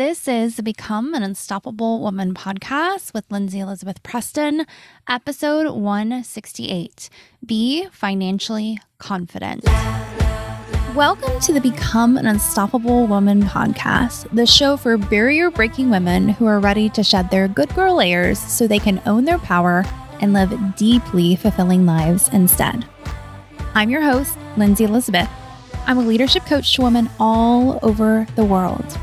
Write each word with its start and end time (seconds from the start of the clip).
This 0.00 0.26
is 0.26 0.56
the 0.56 0.62
Become 0.62 1.12
an 1.12 1.22
Unstoppable 1.22 2.00
Woman 2.00 2.32
podcast 2.32 3.12
with 3.12 3.30
Lindsay 3.30 3.60
Elizabeth 3.60 4.02
Preston, 4.02 4.64
episode 5.06 5.70
168 5.74 7.10
Be 7.44 7.86
Financially 7.92 8.78
Confident. 8.96 9.62
Welcome 10.94 11.38
to 11.40 11.52
the 11.52 11.60
Become 11.60 12.16
an 12.16 12.24
Unstoppable 12.24 13.06
Woman 13.08 13.42
podcast, 13.42 14.34
the 14.34 14.46
show 14.46 14.78
for 14.78 14.96
barrier 14.96 15.50
breaking 15.50 15.90
women 15.90 16.30
who 16.30 16.46
are 16.46 16.60
ready 16.60 16.88
to 16.88 17.04
shed 17.04 17.30
their 17.30 17.46
good 17.46 17.68
girl 17.74 17.96
layers 17.96 18.38
so 18.38 18.66
they 18.66 18.78
can 18.78 19.02
own 19.04 19.26
their 19.26 19.38
power 19.40 19.84
and 20.22 20.32
live 20.32 20.76
deeply 20.76 21.36
fulfilling 21.36 21.84
lives 21.84 22.30
instead. 22.32 22.86
I'm 23.74 23.90
your 23.90 24.00
host, 24.00 24.38
Lindsay 24.56 24.84
Elizabeth. 24.84 25.28
I'm 25.86 25.98
a 25.98 26.00
leadership 26.00 26.46
coach 26.46 26.74
to 26.76 26.82
women 26.82 27.10
all 27.20 27.78
over 27.82 28.26
the 28.34 28.46
world. 28.46 28.98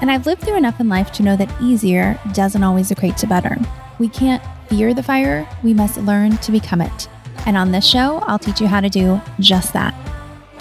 And 0.00 0.10
I've 0.10 0.26
lived 0.26 0.42
through 0.42 0.56
enough 0.56 0.80
in 0.80 0.88
life 0.88 1.12
to 1.12 1.22
know 1.22 1.36
that 1.36 1.54
easier 1.60 2.18
doesn't 2.32 2.62
always 2.62 2.90
equate 2.90 3.16
to 3.18 3.26
better. 3.26 3.56
We 3.98 4.08
can't 4.08 4.42
fear 4.68 4.94
the 4.94 5.02
fire, 5.02 5.48
we 5.62 5.74
must 5.74 5.98
learn 5.98 6.36
to 6.38 6.52
become 6.52 6.80
it. 6.80 7.08
And 7.46 7.56
on 7.56 7.72
this 7.72 7.86
show, 7.86 8.18
I'll 8.26 8.38
teach 8.38 8.60
you 8.60 8.66
how 8.66 8.80
to 8.80 8.88
do 8.88 9.20
just 9.40 9.72
that. 9.72 9.94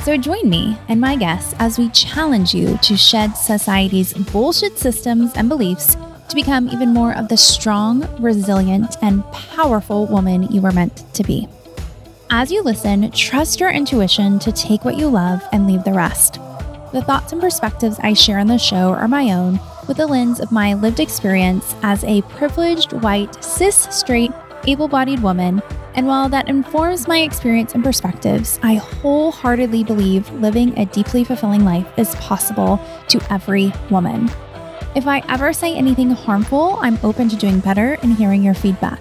So 0.04 0.18
join 0.18 0.50
me 0.50 0.78
and 0.88 1.00
my 1.00 1.16
guests 1.16 1.54
as 1.60 1.78
we 1.78 1.90
challenge 1.90 2.54
you 2.54 2.78
to 2.78 2.98
shed 2.98 3.34
society's 3.34 4.14
bullshit 4.14 4.78
systems 4.78 5.34
and 5.36 5.50
beliefs 5.50 5.96
to 6.30 6.36
become 6.36 6.70
even 6.70 6.94
more 6.94 7.16
of 7.16 7.28
the 7.28 7.38
strong, 7.38 8.08
resilient, 8.22 8.96
and 9.02 9.24
powerful 9.32 10.06
woman 10.08 10.44
you 10.52 10.62
were 10.62 10.72
meant 10.72 11.04
to 11.14 11.24
be. 11.24 11.48
As 12.30 12.52
you 12.52 12.62
listen, 12.62 13.10
trust 13.12 13.60
your 13.60 13.72
intuition 13.72 14.40
to 14.40 14.52
take 14.52 14.86
what 14.86 14.98
you 14.98 15.08
love 15.08 15.42
and 15.52 15.68
leave 15.68 15.84
the 15.84 15.94
rest. 15.94 16.40
The 16.92 17.04
thoughts 17.04 17.34
and 17.34 17.40
perspectives 17.40 18.00
I 18.02 18.14
share 18.14 18.40
on 18.40 18.48
the 18.48 18.58
show 18.58 18.94
are 18.94 19.08
my 19.08 19.32
own 19.32 19.60
with 19.88 19.98
the 19.98 20.08
lens 20.08 20.40
of 20.40 20.52
my 20.52 20.74
lived 20.74 21.00
experience 21.00 21.76
as 21.84 22.04
a 22.04 22.24
privileged, 22.24 22.94
white, 22.94 23.44
cis, 23.44 23.88
straight, 23.92 24.32
able 24.66 24.88
bodied 24.88 25.20
woman. 25.20 25.62
And 25.94 26.08
while 26.08 26.30
that 26.30 26.50
informs 26.50 27.08
my 27.08 27.20
experience 27.20 27.76
and 27.76 27.84
perspectives, 27.84 28.60
I 28.64 28.76
wholeheartedly 28.76 29.84
believe 29.84 30.32
living 30.32 30.76
a 30.80 30.86
deeply 30.88 31.24
fulfilling 31.24 31.64
life 31.64 31.88
is 31.96 32.16
possible 32.16 32.80
to 33.10 33.22
every 33.32 33.72
woman. 33.92 34.28
If 34.96 35.06
I 35.06 35.24
ever 35.30 35.54
say 35.54 35.76
anything 35.76 36.10
harmful, 36.10 36.80
I'm 36.82 36.98
open 37.04 37.30
to 37.30 37.36
doing 37.36 37.60
better 37.60 38.00
and 38.02 38.14
hearing 38.16 38.42
your 38.42 38.56
feedback. 38.56 39.00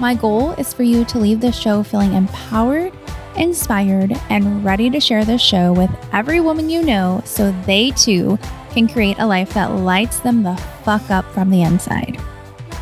My 0.00 0.14
goal 0.14 0.52
is 0.52 0.72
for 0.72 0.82
you 0.82 1.04
to 1.04 1.18
leave 1.18 1.42
this 1.42 1.58
show 1.58 1.82
feeling 1.82 2.14
empowered 2.14 2.94
inspired, 3.36 4.12
and 4.30 4.64
ready 4.64 4.90
to 4.90 5.00
share 5.00 5.24
this 5.24 5.42
show 5.42 5.72
with 5.72 5.90
every 6.12 6.40
woman 6.40 6.68
you 6.70 6.82
know 6.82 7.22
so 7.24 7.52
they 7.66 7.90
too 7.92 8.38
can 8.70 8.88
create 8.88 9.18
a 9.18 9.26
life 9.26 9.54
that 9.54 9.72
lights 9.72 10.20
them 10.20 10.42
the 10.42 10.56
fuck 10.84 11.10
up 11.10 11.24
from 11.32 11.50
the 11.50 11.62
inside. 11.62 12.20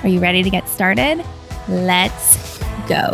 Are 0.03 0.09
you 0.09 0.21
ready 0.21 0.43
to 0.43 0.51
get 0.51 0.69
started? 0.69 1.25
Let's 1.69 2.59
go. 2.89 3.13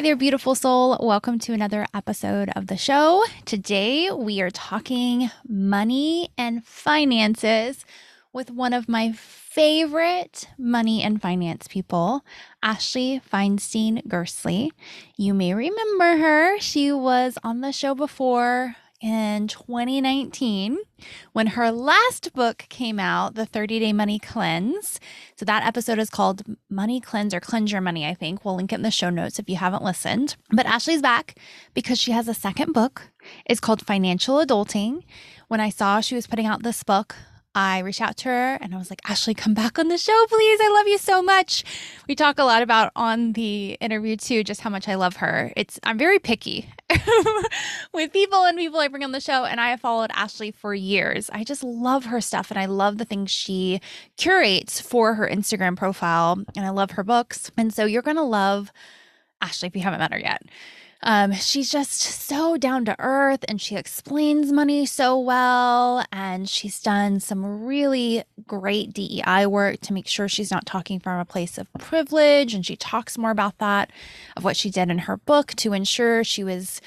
Hi 0.00 0.02
there, 0.02 0.16
beautiful 0.16 0.54
soul. 0.54 0.96
Welcome 0.98 1.38
to 1.40 1.52
another 1.52 1.86
episode 1.92 2.50
of 2.56 2.68
the 2.68 2.78
show. 2.78 3.22
Today 3.44 4.10
we 4.10 4.40
are 4.40 4.48
talking 4.48 5.30
money 5.46 6.30
and 6.38 6.64
finances 6.64 7.84
with 8.32 8.50
one 8.50 8.72
of 8.72 8.88
my 8.88 9.12
favorite 9.12 10.48
money 10.56 11.02
and 11.02 11.20
finance 11.20 11.66
people, 11.68 12.24
Ashley 12.62 13.20
Feinstein 13.32 14.06
Gerstley. 14.06 14.70
You 15.16 15.34
may 15.34 15.54
remember 15.54 16.16
her. 16.16 16.58
She 16.60 16.92
was 16.92 17.36
on 17.42 17.60
the 17.60 17.72
show 17.72 17.94
before 17.94 18.76
in 19.00 19.48
2019 19.48 20.78
when 21.32 21.48
her 21.48 21.70
last 21.70 22.32
book 22.34 22.66
came 22.68 23.00
out, 23.00 23.34
The 23.34 23.46
30 23.46 23.80
Day 23.80 23.92
Money 23.92 24.18
Cleanse. 24.18 25.00
So 25.36 25.44
that 25.46 25.66
episode 25.66 25.98
is 25.98 26.10
called 26.10 26.42
Money 26.68 27.00
Cleanse 27.00 27.32
or 27.32 27.40
Cleanse 27.40 27.72
Your 27.72 27.80
Money, 27.80 28.06
I 28.06 28.14
think. 28.14 28.44
We'll 28.44 28.56
link 28.56 28.72
it 28.72 28.76
in 28.76 28.82
the 28.82 28.90
show 28.90 29.10
notes 29.10 29.38
if 29.38 29.48
you 29.48 29.56
haven't 29.56 29.82
listened. 29.82 30.36
But 30.50 30.66
Ashley's 30.66 31.02
back 31.02 31.36
because 31.74 31.98
she 31.98 32.12
has 32.12 32.28
a 32.28 32.34
second 32.34 32.72
book. 32.72 33.10
It's 33.46 33.60
called 33.60 33.84
Financial 33.86 34.36
Adulting. 34.36 35.02
When 35.48 35.60
I 35.60 35.70
saw 35.70 36.00
she 36.00 36.14
was 36.14 36.26
putting 36.26 36.46
out 36.46 36.62
this 36.62 36.82
book, 36.82 37.16
I 37.54 37.80
reached 37.80 38.00
out 38.00 38.16
to 38.18 38.28
her 38.28 38.54
and 38.60 38.72
I 38.72 38.78
was 38.78 38.90
like, 38.90 39.00
Ashley, 39.08 39.34
come 39.34 39.54
back 39.54 39.78
on 39.78 39.88
the 39.88 39.98
show, 39.98 40.24
please. 40.28 40.60
I 40.62 40.70
love 40.72 40.86
you 40.86 40.98
so 40.98 41.20
much. 41.20 41.64
We 42.06 42.14
talk 42.14 42.38
a 42.38 42.44
lot 42.44 42.62
about 42.62 42.92
on 42.94 43.32
the 43.32 43.76
interview 43.80 44.16
too, 44.16 44.44
just 44.44 44.60
how 44.60 44.70
much 44.70 44.88
I 44.88 44.94
love 44.94 45.16
her. 45.16 45.52
It's 45.56 45.80
I'm 45.82 45.98
very 45.98 46.20
picky 46.20 46.68
with 47.92 48.12
people 48.12 48.44
and 48.44 48.56
people 48.56 48.78
I 48.78 48.86
bring 48.86 49.02
on 49.02 49.10
the 49.10 49.20
show, 49.20 49.44
and 49.44 49.60
I 49.60 49.70
have 49.70 49.80
followed 49.80 50.10
Ashley 50.14 50.52
for 50.52 50.74
years. 50.74 51.28
I 51.32 51.42
just 51.42 51.64
love 51.64 52.04
her 52.04 52.20
stuff 52.20 52.50
and 52.52 52.60
I 52.60 52.66
love 52.66 52.98
the 52.98 53.04
things 53.04 53.32
she 53.32 53.80
curates 54.16 54.80
for 54.80 55.14
her 55.14 55.28
Instagram 55.28 55.76
profile, 55.76 56.44
and 56.56 56.64
I 56.64 56.70
love 56.70 56.92
her 56.92 57.02
books. 57.02 57.50
And 57.56 57.74
so 57.74 57.84
you're 57.84 58.02
gonna 58.02 58.22
love 58.22 58.70
Ashley 59.40 59.66
if 59.66 59.74
you 59.74 59.82
haven't 59.82 60.00
met 60.00 60.12
her 60.12 60.20
yet. 60.20 60.42
Um, 61.02 61.32
she's 61.32 61.70
just 61.70 62.00
so 62.00 62.56
down 62.56 62.84
to 62.84 62.96
earth 62.98 63.44
and 63.48 63.60
she 63.60 63.76
explains 63.76 64.52
money 64.52 64.84
so 64.84 65.18
well. 65.18 66.04
And 66.12 66.48
she's 66.48 66.80
done 66.80 67.20
some 67.20 67.64
really 67.64 68.24
great 68.46 68.92
DEI 68.92 69.46
work 69.46 69.80
to 69.80 69.92
make 69.92 70.06
sure 70.06 70.28
she's 70.28 70.50
not 70.50 70.66
talking 70.66 71.00
from 71.00 71.18
a 71.18 71.24
place 71.24 71.56
of 71.56 71.72
privilege. 71.78 72.54
And 72.54 72.64
she 72.64 72.76
talks 72.76 73.16
more 73.16 73.30
about 73.30 73.58
that, 73.58 73.90
of 74.36 74.44
what 74.44 74.56
she 74.56 74.70
did 74.70 74.90
in 74.90 74.98
her 74.98 75.16
book 75.16 75.54
to 75.56 75.72
ensure 75.72 76.22
she 76.22 76.44
was 76.44 76.80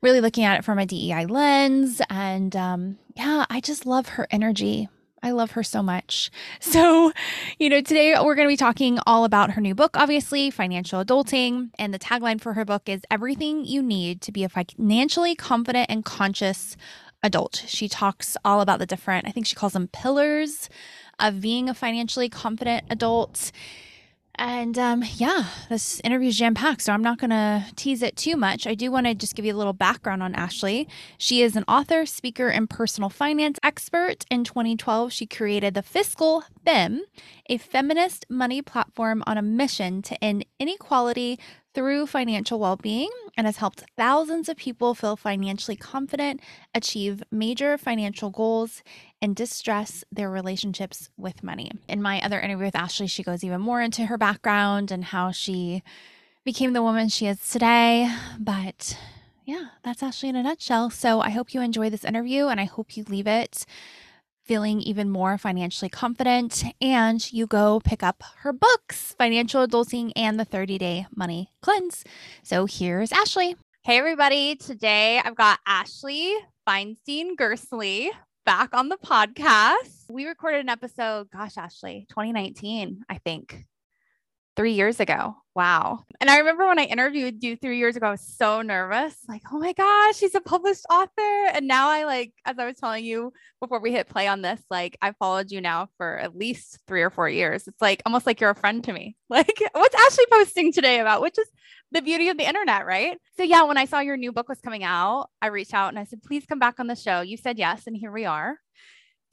really 0.00 0.20
looking 0.20 0.44
at 0.44 0.58
it 0.58 0.64
from 0.64 0.78
a 0.78 0.86
DEI 0.86 1.26
lens. 1.26 2.00
And 2.08 2.54
um, 2.54 2.98
yeah, 3.16 3.46
I 3.50 3.60
just 3.60 3.86
love 3.86 4.10
her 4.10 4.28
energy. 4.30 4.88
I 5.22 5.30
love 5.32 5.52
her 5.52 5.62
so 5.62 5.82
much. 5.82 6.30
So, 6.60 7.12
you 7.58 7.70
know, 7.70 7.80
today 7.80 8.14
we're 8.22 8.34
going 8.34 8.46
to 8.46 8.52
be 8.52 8.56
talking 8.56 8.98
all 9.06 9.24
about 9.24 9.52
her 9.52 9.60
new 9.60 9.74
book, 9.74 9.96
obviously, 9.96 10.50
Financial 10.50 11.02
Adulting. 11.02 11.70
And 11.78 11.94
the 11.94 11.98
tagline 11.98 12.40
for 12.40 12.52
her 12.52 12.64
book 12.64 12.88
is 12.88 13.02
Everything 13.10 13.64
You 13.64 13.82
Need 13.82 14.20
to 14.22 14.32
Be 14.32 14.44
a 14.44 14.48
Financially 14.48 15.34
Confident 15.34 15.86
and 15.88 16.04
Conscious 16.04 16.76
Adult. 17.22 17.64
She 17.66 17.88
talks 17.88 18.36
all 18.44 18.60
about 18.60 18.80
the 18.80 18.86
different, 18.86 19.26
I 19.26 19.30
think 19.30 19.46
she 19.46 19.56
calls 19.56 19.72
them 19.72 19.88
pillars 19.88 20.68
of 21.18 21.40
being 21.40 21.68
a 21.68 21.74
financially 21.74 22.28
confident 22.28 22.84
adult. 22.90 23.50
And 24.38 24.78
um, 24.78 25.02
yeah, 25.16 25.46
this 25.68 26.00
interview 26.04 26.28
is 26.28 26.38
jam 26.38 26.54
packed, 26.54 26.82
so 26.82 26.92
I'm 26.92 27.02
not 27.02 27.18
going 27.18 27.30
to 27.30 27.64
tease 27.74 28.02
it 28.02 28.16
too 28.16 28.36
much. 28.36 28.68
I 28.68 28.76
do 28.76 28.92
want 28.92 29.06
to 29.06 29.14
just 29.14 29.34
give 29.34 29.44
you 29.44 29.52
a 29.52 29.56
little 29.56 29.72
background 29.72 30.22
on 30.22 30.36
Ashley. 30.36 30.88
She 31.18 31.42
is 31.42 31.56
an 31.56 31.64
author, 31.66 32.06
speaker, 32.06 32.46
and 32.46 32.70
personal 32.70 33.10
finance 33.10 33.58
expert. 33.64 34.24
In 34.30 34.44
2012, 34.44 35.12
she 35.12 35.26
created 35.26 35.74
the 35.74 35.82
Fiscal 35.82 36.44
Femme, 36.64 37.02
a 37.50 37.58
feminist 37.58 38.26
money 38.30 38.62
platform 38.62 39.24
on 39.26 39.38
a 39.38 39.42
mission 39.42 40.02
to 40.02 40.22
end 40.22 40.46
inequality 40.60 41.40
through 41.74 42.06
financial 42.06 42.58
well 42.58 42.76
being 42.76 43.10
and 43.36 43.46
has 43.46 43.58
helped 43.58 43.84
thousands 43.96 44.48
of 44.48 44.56
people 44.56 44.94
feel 44.94 45.16
financially 45.16 45.76
confident, 45.76 46.40
achieve 46.74 47.22
major 47.30 47.78
financial 47.78 48.30
goals, 48.30 48.82
and 49.22 49.36
distress 49.36 50.04
their 50.10 50.30
relationships 50.30 51.08
with 51.16 51.42
money. 51.42 51.70
In 51.88 52.02
my 52.02 52.20
other 52.20 52.40
interview 52.40 52.66
with 52.66 52.76
Ashley, 52.76 53.06
she 53.06 53.22
goes 53.22 53.44
even 53.44 53.60
more 53.60 53.80
into 53.80 54.06
her 54.06 54.18
background 54.18 54.90
and 54.90 55.04
how 55.04 55.30
she 55.30 55.82
became 56.44 56.72
the 56.72 56.82
woman 56.82 57.08
she 57.08 57.26
is 57.26 57.50
today. 57.50 58.12
But 58.38 58.98
yeah, 59.44 59.66
that's 59.82 60.02
Ashley 60.02 60.28
in 60.28 60.36
a 60.36 60.42
nutshell. 60.42 60.90
So 60.90 61.20
I 61.20 61.30
hope 61.30 61.54
you 61.54 61.60
enjoy 61.60 61.90
this 61.90 62.04
interview 62.04 62.46
and 62.46 62.60
I 62.60 62.64
hope 62.64 62.96
you 62.96 63.04
leave 63.08 63.26
it 63.26 63.64
feeling 64.48 64.80
even 64.80 65.10
more 65.10 65.36
financially 65.36 65.90
confident 65.90 66.64
and 66.80 67.32
you 67.32 67.46
go 67.46 67.80
pick 67.84 68.02
up 68.02 68.24
her 68.38 68.52
books, 68.52 69.14
Financial 69.18 69.64
Adulting 69.64 70.10
and 70.16 70.40
the 70.40 70.44
30 70.44 70.78
Day 70.78 71.06
Money 71.14 71.52
Cleanse. 71.62 72.02
So 72.42 72.66
here's 72.66 73.12
Ashley. 73.12 73.56
Hey, 73.84 73.98
everybody. 73.98 74.56
Today 74.56 75.20
I've 75.22 75.36
got 75.36 75.60
Ashley 75.66 76.34
Feinstein 76.66 77.36
Gerstley 77.38 78.08
back 78.46 78.74
on 78.74 78.88
the 78.88 78.96
podcast. 78.96 80.06
We 80.10 80.26
recorded 80.26 80.60
an 80.60 80.70
episode, 80.70 81.30
gosh, 81.30 81.58
Ashley, 81.58 82.06
2019, 82.08 83.02
I 83.08 83.18
think, 83.18 83.66
three 84.58 84.72
years 84.72 84.98
ago. 84.98 85.36
Wow. 85.54 86.04
And 86.20 86.28
I 86.28 86.38
remember 86.38 86.66
when 86.66 86.80
I 86.80 86.84
interviewed 86.84 87.44
you 87.44 87.54
three 87.54 87.78
years 87.78 87.94
ago, 87.94 88.08
I 88.08 88.10
was 88.10 88.34
so 88.36 88.60
nervous. 88.60 89.14
Like, 89.28 89.42
oh 89.52 89.58
my 89.60 89.72
gosh, 89.72 90.16
she's 90.16 90.34
a 90.34 90.40
published 90.40 90.84
author. 90.90 91.46
And 91.54 91.68
now 91.68 91.88
I 91.90 92.04
like, 92.04 92.32
as 92.44 92.58
I 92.58 92.66
was 92.66 92.76
telling 92.76 93.04
you 93.04 93.32
before 93.60 93.80
we 93.80 93.92
hit 93.92 94.08
play 94.08 94.26
on 94.26 94.42
this, 94.42 94.60
like 94.68 94.98
I 95.00 95.12
followed 95.12 95.52
you 95.52 95.60
now 95.60 95.90
for 95.96 96.18
at 96.18 96.36
least 96.36 96.80
three 96.88 97.02
or 97.02 97.10
four 97.10 97.28
years. 97.28 97.68
It's 97.68 97.80
like 97.80 98.02
almost 98.04 98.26
like 98.26 98.40
you're 98.40 98.50
a 98.50 98.54
friend 98.56 98.82
to 98.84 98.92
me. 98.92 99.16
Like, 99.30 99.62
what's 99.72 99.94
Ashley 99.94 100.24
posting 100.32 100.72
today 100.72 100.98
about? 100.98 101.20
Which 101.20 101.38
is 101.38 101.46
the 101.92 102.00
beauty 102.02 102.30
of 102.30 102.38
the 102.38 102.48
internet, 102.48 102.86
right? 102.86 103.18
So 103.36 103.44
yeah, 103.44 103.62
when 103.62 103.76
I 103.76 103.84
saw 103.84 104.00
your 104.00 104.16
new 104.16 104.32
book 104.32 104.48
was 104.48 104.60
coming 104.60 104.82
out, 104.82 105.28
I 105.40 105.48
reached 105.48 105.74
out 105.74 105.90
and 105.90 105.98
I 105.98 106.04
said, 106.04 106.22
please 106.22 106.46
come 106.46 106.58
back 106.58 106.80
on 106.80 106.88
the 106.88 106.96
show. 106.96 107.20
You 107.20 107.36
said 107.36 107.58
yes, 107.58 107.86
and 107.86 107.94
here 107.94 108.10
we 108.10 108.24
are. 108.24 108.58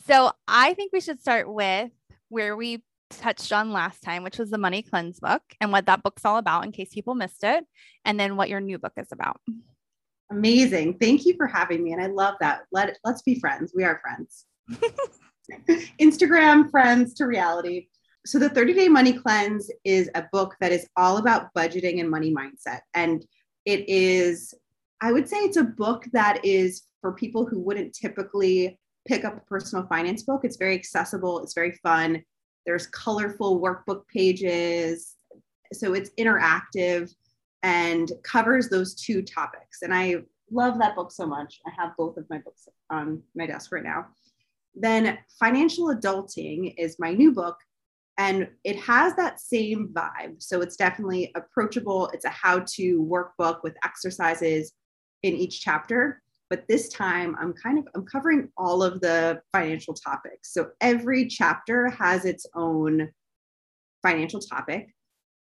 So 0.06 0.34
I 0.48 0.76
think 0.76 0.92
we 0.94 1.00
should 1.00 1.22
start 1.22 1.52
with 1.52 1.92
where 2.30 2.56
we 2.58 2.84
touched 3.10 3.52
on 3.52 3.72
last 3.72 4.02
time, 4.02 4.24
which 4.24 4.38
was 4.38 4.50
the 4.50 4.58
Money 4.58 4.82
Cleanse 4.82 5.20
book 5.20 5.42
and 5.62 5.72
what 5.72 5.86
that 5.86 6.04
book's 6.04 6.26
all 6.26 6.38
about 6.38 6.66
in 6.66 6.72
case 6.72 6.94
people 6.94 7.16
missed 7.16 7.44
it, 7.44 7.66
and 8.04 8.20
then 8.20 8.36
what 8.36 8.50
your 8.50 8.60
new 8.60 8.78
book 8.78 8.94
is 8.98 9.12
about. 9.12 9.40
Amazing. 10.32 10.98
Thank 11.00 11.26
you 11.26 11.36
for 11.38 11.48
having 11.48 11.84
me. 11.84 11.94
And 11.94 12.02
I 12.02 12.08
love 12.08 12.36
that. 12.42 12.64
Let, 12.72 12.98
let's 13.04 13.22
be 13.22 13.40
friends. 13.40 13.74
We 13.76 13.84
are 13.84 14.02
friends. 14.02 14.46
Instagram 16.02 16.72
friends 16.72 17.14
to 17.16 17.26
reality. 17.26 17.88
So, 18.26 18.40
the 18.40 18.50
30 18.50 18.74
Day 18.74 18.88
Money 18.88 19.14
Cleanse 19.14 19.70
is 19.84 20.10
a 20.16 20.26
book 20.32 20.56
that 20.60 20.72
is 20.72 20.88
all 20.98 21.18
about 21.18 21.54
budgeting 21.54 22.00
and 22.00 22.10
money 22.10 22.34
mindset. 22.34 22.80
And 22.96 23.24
it 23.66 23.88
is, 23.88 24.54
I 25.00 25.12
would 25.12 25.30
say, 25.30 25.38
it's 25.38 25.58
a 25.58 25.64
book 25.64 26.06
that 26.14 26.44
is 26.44 26.84
for 27.02 27.14
people 27.14 27.46
who 27.46 27.60
wouldn't 27.60 27.94
typically 27.94 28.80
pick 29.08 29.26
up 29.26 29.38
a 29.38 29.42
personal 29.42 29.86
finance 29.86 30.24
book. 30.24 30.42
It's 30.44 30.58
very 30.58 30.74
accessible, 30.74 31.44
it's 31.44 31.54
very 31.54 31.74
fun. 31.84 32.24
There's 32.66 32.88
colorful 32.88 33.62
workbook 33.62 34.08
pages. 34.08 35.16
So, 35.74 35.94
it's 35.94 36.12
interactive 36.20 37.14
and 37.64 38.12
covers 38.24 38.70
those 38.70 38.94
two 38.94 39.22
topics. 39.24 39.82
And 39.82 39.94
I 39.94 40.18
love 40.52 40.78
that 40.80 40.96
book 40.96 41.12
so 41.12 41.26
much. 41.26 41.60
I 41.66 41.72
have 41.82 41.98
both 41.98 42.18
of 42.18 42.30
my 42.30 42.38
books 42.38 42.68
on 42.90 43.24
my 43.36 43.48
desk 43.48 43.72
right 43.72 43.84
now. 43.84 44.06
Then 44.76 45.18
Financial 45.40 45.88
Adulting 45.88 46.76
is 46.78 46.98
my 47.00 47.14
new 47.14 47.32
book, 47.32 47.58
and 48.18 48.50
it 48.64 48.78
has 48.78 49.16
that 49.16 49.40
same 49.40 49.90
vibe. 49.94 50.42
So 50.42 50.62
it's 50.62 50.76
definitely 50.76 51.32
approachable. 51.36 52.10
It's 52.14 52.26
a 52.26 52.30
how 52.30 52.60
to 52.76 53.02
workbook 53.04 53.64
with 53.64 53.76
exercises 53.84 54.74
in 55.24 55.34
each 55.34 55.62
chapter. 55.62 56.22
But 56.50 56.66
this 56.68 56.90
time 56.90 57.36
I'm 57.40 57.54
kind 57.54 57.80
of 57.80 57.88
I'm 57.96 58.06
covering 58.06 58.50
all 58.58 58.84
of 58.84 59.02
the 59.02 59.42
financial 59.52 59.94
topics. 59.94 60.54
So 60.54 60.70
every 60.82 61.28
chapter 61.28 61.90
has 61.90 62.26
its 62.26 62.46
own 62.56 63.10
financial 64.04 64.40
topic. 64.40 64.88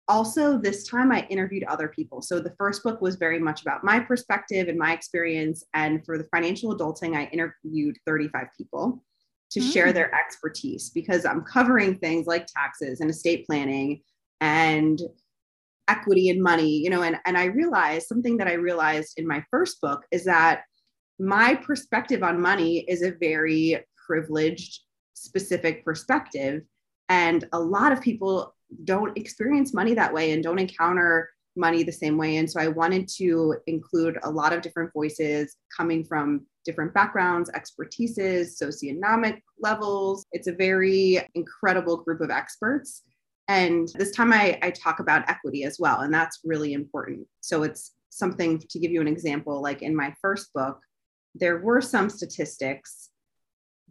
Also, 0.07 0.57
this 0.57 0.87
time 0.87 1.11
I 1.11 1.27
interviewed 1.29 1.63
other 1.65 1.87
people. 1.87 2.23
So 2.23 2.39
the 2.39 2.55
first 2.57 2.81
book 2.83 2.99
was 2.99 3.15
very 3.15 3.37
much 3.37 3.61
about 3.61 3.83
my 3.83 3.99
perspective 3.99 4.67
and 4.67 4.77
my 4.77 4.91
experience. 4.91 5.63
And 5.75 6.03
for 6.03 6.17
the 6.17 6.27
financial 6.35 6.75
adulting, 6.75 7.15
I 7.15 7.25
interviewed 7.25 7.95
35 8.07 8.47
people 8.57 9.03
to 9.51 9.59
mm. 9.59 9.71
share 9.71 9.93
their 9.93 10.13
expertise 10.15 10.89
because 10.89 11.25
I'm 11.25 11.43
covering 11.43 11.95
things 11.95 12.25
like 12.25 12.47
taxes 12.47 13.01
and 13.01 13.09
estate 13.11 13.45
planning 13.45 14.01
and 14.41 14.99
equity 15.87 16.29
and 16.29 16.41
money, 16.41 16.69
you 16.69 16.89
know, 16.89 17.01
and, 17.01 17.17
and 17.25 17.37
I 17.37 17.45
realized 17.45 18.07
something 18.07 18.37
that 18.37 18.47
I 18.47 18.53
realized 18.53 19.13
in 19.17 19.27
my 19.27 19.43
first 19.51 19.81
book 19.81 20.05
is 20.11 20.23
that 20.25 20.61
my 21.19 21.55
perspective 21.55 22.23
on 22.23 22.41
money 22.41 22.79
is 22.87 23.01
a 23.01 23.11
very 23.11 23.83
privileged, 24.07 24.81
specific 25.13 25.83
perspective. 25.83 26.63
And 27.09 27.47
a 27.53 27.59
lot 27.59 27.91
of 27.91 28.01
people 28.01 28.55
don't 28.83 29.17
experience 29.17 29.73
money 29.73 29.93
that 29.95 30.13
way 30.13 30.31
and 30.31 30.43
don't 30.43 30.59
encounter 30.59 31.29
money 31.55 31.83
the 31.83 31.91
same 31.91 32.17
way. 32.17 32.37
And 32.37 32.49
so 32.49 32.59
I 32.59 32.67
wanted 32.67 33.07
to 33.17 33.55
include 33.67 34.17
a 34.23 34.31
lot 34.31 34.53
of 34.53 34.61
different 34.61 34.93
voices 34.93 35.57
coming 35.75 36.03
from 36.03 36.45
different 36.65 36.93
backgrounds, 36.93 37.49
expertises, 37.51 38.61
socioeconomic 38.61 39.41
levels. 39.59 40.25
It's 40.31 40.47
a 40.47 40.53
very 40.53 41.19
incredible 41.35 41.97
group 41.97 42.21
of 42.21 42.29
experts. 42.29 43.03
And 43.47 43.89
this 43.95 44.11
time 44.11 44.31
I, 44.31 44.59
I 44.61 44.69
talk 44.69 44.99
about 44.99 45.27
equity 45.27 45.63
as 45.63 45.77
well, 45.79 46.01
and 46.01 46.13
that's 46.13 46.39
really 46.43 46.73
important. 46.73 47.27
So 47.41 47.63
it's 47.63 47.93
something 48.09 48.59
to 48.59 48.79
give 48.79 48.91
you 48.91 49.01
an 49.01 49.07
example 49.07 49.61
like 49.61 49.81
in 49.81 49.95
my 49.95 50.13
first 50.21 50.53
book, 50.53 50.79
there 51.35 51.59
were 51.59 51.81
some 51.81 52.09
statistics, 52.09 53.09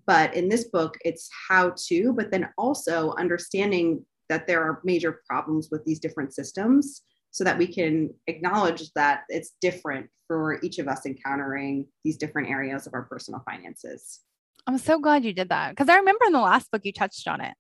but 0.07 0.35
in 0.35 0.49
this 0.49 0.65
book, 0.65 0.97
it's 1.05 1.29
how 1.49 1.75
to, 1.89 2.13
but 2.15 2.31
then 2.31 2.49
also 2.57 3.15
understanding 3.19 4.05
that 4.29 4.47
there 4.47 4.63
are 4.63 4.81
major 4.85 5.21
problems 5.29 5.69
with 5.71 5.85
these 5.85 6.01
different 6.01 6.35
systems 6.35 7.03
so 7.31 7.45
that 7.45 7.59
we 7.59 7.67
can 7.67 8.11
acknowledge 8.27 8.91
that 8.95 9.23
it's 9.29 9.53
different 9.61 10.09
for 10.27 10.59
each 10.63 10.79
of 10.79 10.89
us 10.89 11.07
encountering 11.07 11.87
these 12.05 12.17
different 12.17 12.49
areas 12.49 12.87
of 12.87 12.95
our 12.95 13.05
personal 13.05 13.43
finances. 13.49 14.21
I'm 14.67 14.79
so 14.79 14.99
glad 14.99 15.25
you 15.25 15.33
did 15.33 15.49
that 15.49 15.71
because 15.71 15.89
I 15.89 15.97
remember 15.97 16.27
in 16.27 16.33
the 16.33 16.41
last 16.41 16.71
book 16.71 16.83
you 16.85 16.93
touched 16.93 17.27
on 17.27 17.41
it. 17.41 17.55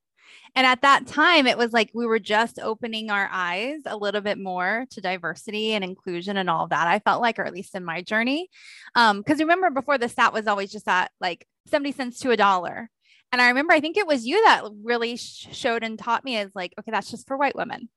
And 0.55 0.67
at 0.67 0.83
that 0.83 1.07
time, 1.07 1.47
it 1.47 1.59
was 1.59 1.73
like 1.73 1.91
we 1.95 2.07
were 2.07 2.19
just 2.19 2.59
opening 2.59 3.11
our 3.11 3.29
eyes 3.31 3.81
a 3.87 3.97
little 3.97 4.21
bit 4.21 4.39
more 4.39 4.87
to 4.91 5.01
diversity 5.01 5.73
and 5.73 5.85
inclusion 5.85 6.37
and 6.37 6.49
all 6.51 6.65
of 6.65 6.71
that. 6.71 6.87
I 6.87 6.99
felt 6.99 7.23
like, 7.23 7.39
or 7.39 7.45
at 7.45 7.53
least 7.53 7.75
in 7.75 7.85
my 7.85 8.03
journey. 8.03 8.49
Um, 8.95 9.19
because 9.19 9.39
remember 9.39 9.71
before 9.71 9.99
the 9.99 10.09
stat 10.09 10.33
was 10.33 10.47
always 10.47 10.73
just 10.73 10.89
at 10.89 11.11
like 11.21 11.47
70 11.67 11.93
cents 11.93 12.21
to 12.21 12.31
a 12.31 12.37
dollar. 12.37 12.91
And 13.33 13.43
I 13.43 13.49
remember, 13.49 13.73
I 13.73 13.81
think 13.81 13.97
it 13.97 14.07
was 14.07 14.27
you 14.27 14.43
that 14.45 14.65
really 14.83 15.17
sh- 15.17 15.49
showed 15.53 15.83
and 15.83 15.99
taught 15.99 16.25
me 16.25 16.37
as 16.37 16.51
like, 16.55 16.73
okay, 16.79 16.91
that's 16.91 17.11
just 17.11 17.27
for 17.27 17.37
white 17.37 17.57
women. 17.57 17.89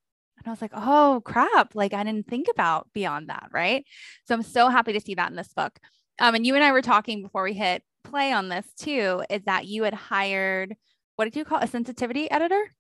And 0.44 0.48
I 0.48 0.50
was 0.50 0.62
like, 0.62 0.74
oh 0.74 1.22
crap. 1.24 1.76
Like 1.76 1.94
I 1.94 2.04
didn't 2.04 2.28
think 2.28 2.48
about 2.50 2.88
beyond 2.94 3.30
that. 3.30 3.50
Right. 3.52 3.86
So 4.28 4.36
I'm 4.36 4.44
so 4.44 4.70
happy 4.70 4.94
to 4.94 5.00
see 5.00 5.16
that 5.16 5.30
in 5.30 5.36
this 5.36 5.54
book. 5.54 5.80
Um, 6.20 6.36
and 6.36 6.46
you 6.46 6.56
and 6.56 6.64
I 6.64 6.72
were 6.72 6.82
talking 6.82 7.22
before 7.22 7.44
we 7.44 7.54
hit 7.54 7.84
play 8.04 8.32
on 8.32 8.50
this 8.50 8.66
too, 8.78 9.24
is 9.30 9.44
that 9.46 9.66
you 9.66 9.84
had 9.84 9.94
hired, 9.94 10.76
what 11.22 11.26
did 11.32 11.38
you 11.38 11.46
call 11.46 11.60
a 11.60 11.68
sensitivity 11.68 12.32
editor? 12.32 12.72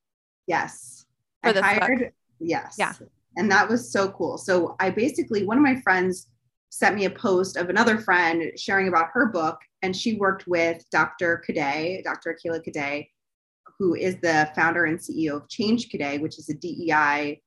Yes. 0.48 1.06
For 1.44 1.56
I 1.56 1.76
hired, 1.76 2.00
book. 2.00 2.14
yes. 2.40 2.74
Yeah. 2.76 2.92
And 3.38 3.52
that 3.52 3.70
was 3.70 3.92
so 3.92 4.10
cool. 4.10 4.40
So 4.40 4.76
I 4.80 4.90
basically, 4.90 5.46
one 5.46 5.60
of 5.60 5.64
my 5.64 5.80
friends 5.82 6.28
sent 6.70 6.96
me 6.96 7.06
a 7.06 7.12
post 7.12 7.56
of 7.56 7.70
another 7.70 8.00
friend 8.00 8.52
sharing 8.58 8.88
about 8.88 9.10
her 9.14 9.28
book. 9.28 9.60
And 9.84 9.96
she 9.96 10.16
worked 10.16 10.48
with 10.48 10.84
Dr. 10.92 11.38
Cadet, 11.46 12.04
Dr. 12.04 12.36
Akilah 12.36 12.64
Cadet, 12.64 13.06
who 13.78 13.94
is 13.94 14.16
the 14.24 14.50
founder 14.56 14.86
and 14.86 14.98
CEO 14.98 15.36
of 15.36 15.48
Change 15.48 15.90
Cadet, 15.92 16.20
which 16.20 16.40
is 16.40 16.50
a 16.50 16.56
DEI 16.56 17.40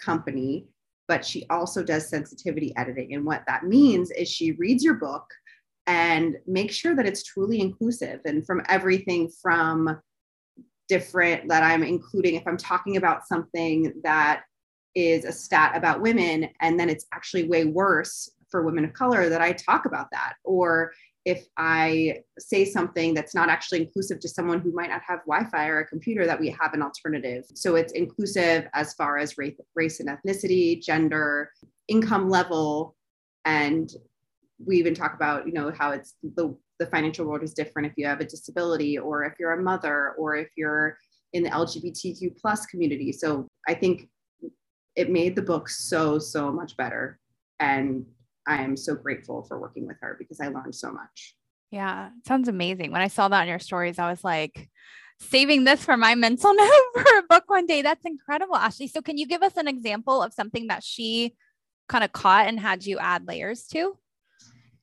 company, 0.00 0.66
but 1.08 1.26
she 1.26 1.44
also 1.50 1.82
does 1.82 2.08
sensitivity 2.08 2.74
editing. 2.78 3.12
And 3.12 3.26
what 3.26 3.44
that 3.48 3.64
means 3.64 4.10
is 4.12 4.30
she 4.30 4.52
reads 4.52 4.82
your 4.82 4.94
book 4.94 5.26
and 5.86 6.36
makes 6.46 6.74
sure 6.74 6.96
that 6.96 7.04
it's 7.04 7.22
truly 7.22 7.60
inclusive 7.60 8.20
and 8.24 8.46
from 8.46 8.62
everything 8.70 9.30
from 9.42 10.00
different 10.88 11.48
that 11.48 11.62
I'm 11.62 11.82
including 11.82 12.34
if 12.34 12.46
I'm 12.46 12.56
talking 12.56 12.96
about 12.96 13.26
something 13.26 13.92
that 14.02 14.42
is 14.94 15.24
a 15.24 15.32
stat 15.32 15.76
about 15.76 16.00
women 16.00 16.48
and 16.60 16.78
then 16.78 16.88
it's 16.88 17.06
actually 17.12 17.48
way 17.48 17.64
worse 17.64 18.30
for 18.50 18.62
women 18.62 18.84
of 18.84 18.92
color 18.94 19.28
that 19.28 19.40
I 19.40 19.52
talk 19.52 19.84
about 19.84 20.08
that 20.12 20.34
or 20.44 20.92
if 21.28 21.46
I 21.58 22.20
say 22.38 22.64
something 22.64 23.12
that's 23.12 23.34
not 23.34 23.50
actually 23.50 23.82
inclusive 23.82 24.18
to 24.20 24.28
someone 24.28 24.60
who 24.60 24.72
might 24.72 24.88
not 24.88 25.02
have 25.06 25.20
Wi-Fi 25.26 25.68
or 25.68 25.80
a 25.80 25.86
computer, 25.86 26.24
that 26.24 26.40
we 26.40 26.48
have 26.58 26.72
an 26.72 26.80
alternative. 26.80 27.44
So 27.54 27.76
it's 27.76 27.92
inclusive 27.92 28.66
as 28.72 28.94
far 28.94 29.18
as 29.18 29.36
race, 29.36 29.56
race 29.74 30.00
and 30.00 30.08
ethnicity, 30.08 30.82
gender, 30.82 31.52
income 31.86 32.30
level, 32.30 32.96
and 33.44 33.92
we 34.64 34.78
even 34.78 34.94
talk 34.94 35.12
about, 35.14 35.46
you 35.46 35.52
know, 35.52 35.70
how 35.70 35.90
it's 35.90 36.14
the 36.22 36.56
the 36.78 36.86
financial 36.86 37.26
world 37.26 37.42
is 37.42 37.54
different 37.54 37.86
if 37.86 37.94
you 37.96 38.06
have 38.06 38.20
a 38.20 38.24
disability 38.24 38.98
or 38.98 39.24
if 39.24 39.34
you're 39.38 39.52
a 39.52 39.62
mother 39.62 40.14
or 40.18 40.36
if 40.36 40.48
you're 40.56 40.96
in 41.32 41.42
the 41.42 41.50
LGBTQ 41.50 42.36
plus 42.40 42.66
community. 42.66 43.12
So 43.12 43.46
I 43.66 43.74
think 43.74 44.08
it 44.96 45.10
made 45.10 45.36
the 45.36 45.42
book 45.42 45.68
so 45.68 46.18
so 46.18 46.50
much 46.50 46.76
better 46.76 47.18
and 47.60 48.04
I 48.46 48.62
am 48.62 48.76
so 48.76 48.94
grateful 48.94 49.42
for 49.42 49.60
working 49.60 49.86
with 49.86 49.98
her 50.00 50.16
because 50.18 50.40
I 50.40 50.48
learned 50.48 50.74
so 50.74 50.90
much. 50.90 51.34
Yeah, 51.70 52.10
sounds 52.26 52.48
amazing. 52.48 52.92
When 52.92 53.02
I 53.02 53.08
saw 53.08 53.28
that 53.28 53.42
in 53.42 53.48
your 53.48 53.58
stories, 53.58 53.98
I 53.98 54.08
was 54.08 54.24
like, 54.24 54.70
saving 55.20 55.64
this 55.64 55.84
for 55.84 55.96
my 55.96 56.14
mental 56.14 56.54
note 56.56 56.70
for 56.94 57.18
a 57.18 57.22
book 57.28 57.44
one 57.48 57.66
day. 57.66 57.82
That's 57.82 58.04
incredible, 58.04 58.56
Ashley. 58.56 58.88
So, 58.88 59.02
can 59.02 59.18
you 59.18 59.26
give 59.26 59.42
us 59.42 59.56
an 59.56 59.68
example 59.68 60.22
of 60.22 60.32
something 60.32 60.68
that 60.68 60.82
she 60.82 61.36
kind 61.88 62.04
of 62.04 62.12
caught 62.12 62.46
and 62.46 62.58
had 62.58 62.86
you 62.86 62.98
add 62.98 63.26
layers 63.26 63.64
to? 63.68 63.98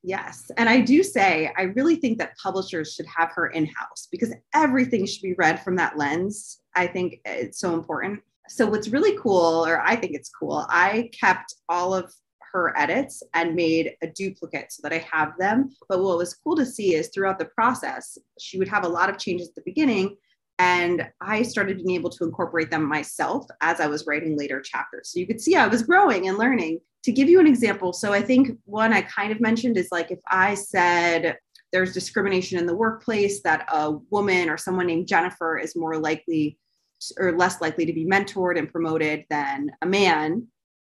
Yes. 0.08 0.52
And 0.58 0.70
I 0.70 0.82
do 0.82 1.02
say, 1.02 1.52
I 1.58 1.64
really 1.64 1.96
think 1.96 2.20
that 2.20 2.38
publishers 2.38 2.94
should 2.94 3.08
have 3.08 3.32
her 3.32 3.48
in 3.48 3.66
house 3.66 4.08
because 4.12 4.32
everything 4.54 5.08
should 5.08 5.24
be 5.24 5.34
read 5.34 5.64
from 5.64 5.76
that 5.78 5.98
lens. 5.98 6.62
I 6.76 6.86
think 6.86 7.22
eh, 7.26 7.34
it's 7.34 7.60
so 7.60 7.74
important. 7.74 8.22
So, 8.48 8.68
what's 8.68 8.90
really 8.90 9.18
cool, 9.18 9.66
or 9.66 9.82
I 9.82 9.96
think 9.96 10.14
it's 10.14 10.30
cool, 10.30 10.68
I 10.70 11.10
kept 11.20 11.56
all 11.68 11.96
of 11.96 12.14
her 12.52 12.78
edits 12.78 13.24
and 13.34 13.56
made 13.56 13.96
a 14.04 14.08
duplicate 14.08 14.72
so 14.72 14.82
that 14.84 14.94
I 14.94 15.00
have 15.12 15.34
them. 15.40 15.72
But 15.90 16.04
what 16.04 16.20
was 16.20 16.36
cool 16.36 16.56
to 16.58 16.68
see 16.68 16.94
is 16.94 17.10
throughout 17.10 17.40
the 17.40 17.46
process, 17.46 18.20
she 18.40 18.60
would 18.60 18.68
have 18.68 18.86
a 18.86 18.90
lot 18.90 19.10
of 19.10 19.18
changes 19.18 19.50
at 19.50 19.56
the 19.56 19.64
beginning. 19.66 20.18
And 20.60 21.10
I 21.20 21.42
started 21.42 21.78
being 21.78 21.96
able 21.96 22.12
to 22.12 22.24
incorporate 22.24 22.70
them 22.70 22.88
myself 22.88 23.48
as 23.62 23.80
I 23.80 23.88
was 23.88 24.06
writing 24.06 24.38
later 24.38 24.62
chapters. 24.62 25.10
So 25.10 25.20
you 25.20 25.26
could 25.26 25.42
see 25.42 25.56
I 25.56 25.68
was 25.68 25.82
growing 25.82 26.28
and 26.28 26.38
learning. 26.38 26.80
To 27.06 27.12
give 27.12 27.30
you 27.30 27.40
an 27.40 27.48
example, 27.48 27.94
so 27.94 28.14
I 28.14 28.22
think 28.22 28.58
one 28.66 28.92
I 28.92 29.02
kind 29.02 29.32
of 29.32 29.40
mentioned 29.40 29.78
is 29.78 29.90
like 29.92 30.12
if 30.12 30.20
I 30.28 30.56
said 30.56 31.38
there's 31.72 31.94
discrimination 31.94 32.58
in 32.58 32.66
the 32.66 32.76
workplace, 32.76 33.42
that 33.44 33.68
a 33.72 33.92
woman 34.10 34.50
or 34.50 34.58
someone 34.58 34.88
named 34.88 35.08
Jennifer 35.08 35.58
is 35.58 35.76
more 35.76 35.98
likely 35.98 36.58
or 37.18 37.38
less 37.38 37.62
likely 37.62 37.86
to 37.86 37.94
be 37.94 38.06
mentored 38.06 38.58
and 38.58 38.72
promoted 38.72 39.26
than 39.30 39.70
a 39.82 39.86
man 39.86 40.48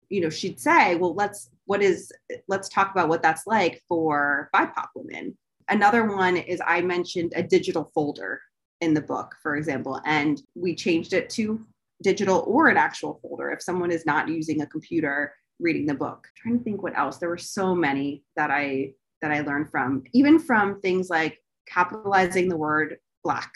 you 0.10 0.20
know 0.20 0.30
she'd 0.30 0.60
say 0.60 0.96
well 0.96 1.13
let's 1.13 1.50
what 1.65 1.82
is 1.82 2.12
let's 2.48 2.68
talk 2.68 2.91
about 2.91 3.08
what 3.08 3.22
that's 3.22 3.48
like 3.48 3.82
for 3.88 4.50
bipoc 4.53 4.88
women. 4.96 5.38
Another 5.70 6.06
one 6.13 6.36
is 6.36 6.62
i 6.68 6.82
mentioned 6.82 7.32
a 7.36 7.44
digital 7.44 7.89
folder 7.96 8.41
in 8.82 8.94
the 8.94 9.01
book, 9.01 9.36
for 9.41 9.56
example, 9.56 10.01
and 10.06 10.41
we 10.56 10.75
changed 10.75 11.13
it 11.13 11.30
to 11.30 11.65
digital 12.03 12.44
or 12.48 12.68
an 12.68 12.77
actual 12.77 13.20
folder 13.22 13.51
if 13.51 13.62
someone 13.62 13.91
is 13.91 14.06
not 14.06 14.27
using 14.27 14.62
a 14.62 14.65
computer 14.65 15.34
reading 15.62 15.86
the 15.86 15.94
book. 15.94 16.27
I'm 16.27 16.41
trying 16.41 16.58
to 16.58 16.63
think 16.63 16.84
what 16.84 16.98
else. 16.98 17.18
There 17.18 17.30
were 17.30 17.38
so 17.38 17.75
many 17.75 18.24
that 18.36 18.51
I 18.51 18.94
that 19.22 19.32
I 19.32 19.41
learned 19.41 19.70
from, 19.70 20.03
even 20.13 20.39
from 20.39 20.82
things 20.82 21.10
like 21.10 21.38
capitalizing 21.68 22.50
the 22.50 22.58
word 22.58 22.98
black. 23.24 23.53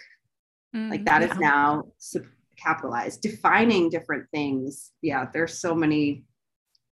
Mm, 0.75 0.91
like 0.91 1.05
that 1.05 1.21
yeah. 1.21 1.31
is 1.31 1.39
now 1.39 1.83
capitalized, 2.57 3.21
defining 3.21 3.89
different 3.89 4.27
things. 4.31 4.91
Yeah, 5.01 5.27
there's 5.33 5.59
so 5.59 5.73
many 5.73 6.23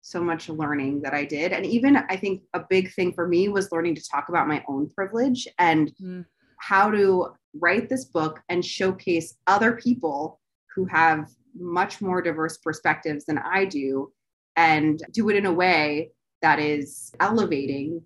so 0.01 0.21
much 0.21 0.49
learning 0.49 1.01
that 1.01 1.15
I 1.15 1.25
did. 1.25 1.51
And 1.51 1.65
even 1.65 1.97
I 1.97 2.15
think 2.15 2.43
a 2.53 2.61
big 2.69 2.93
thing 2.93 3.11
for 3.11 3.27
me 3.27 3.47
was 3.47 3.71
learning 3.71 3.95
to 3.95 4.03
talk 4.07 4.29
about 4.29 4.47
my 4.47 4.63
own 4.69 4.87
privilege 4.91 5.47
and 5.57 5.91
mm. 5.99 6.23
how 6.59 6.91
to 6.91 7.29
write 7.59 7.89
this 7.89 8.05
book 8.05 8.39
and 8.49 8.63
showcase 8.63 9.35
other 9.47 9.71
people 9.71 10.39
who 10.75 10.85
have 10.85 11.27
much 11.57 12.01
more 12.01 12.21
diverse 12.21 12.59
perspectives 12.59 13.25
than 13.25 13.39
I 13.39 13.65
do 13.65 14.11
and 14.55 15.01
do 15.11 15.29
it 15.29 15.35
in 15.35 15.45
a 15.45 15.53
way 15.53 16.11
that 16.41 16.59
is 16.59 17.11
elevating 17.19 18.01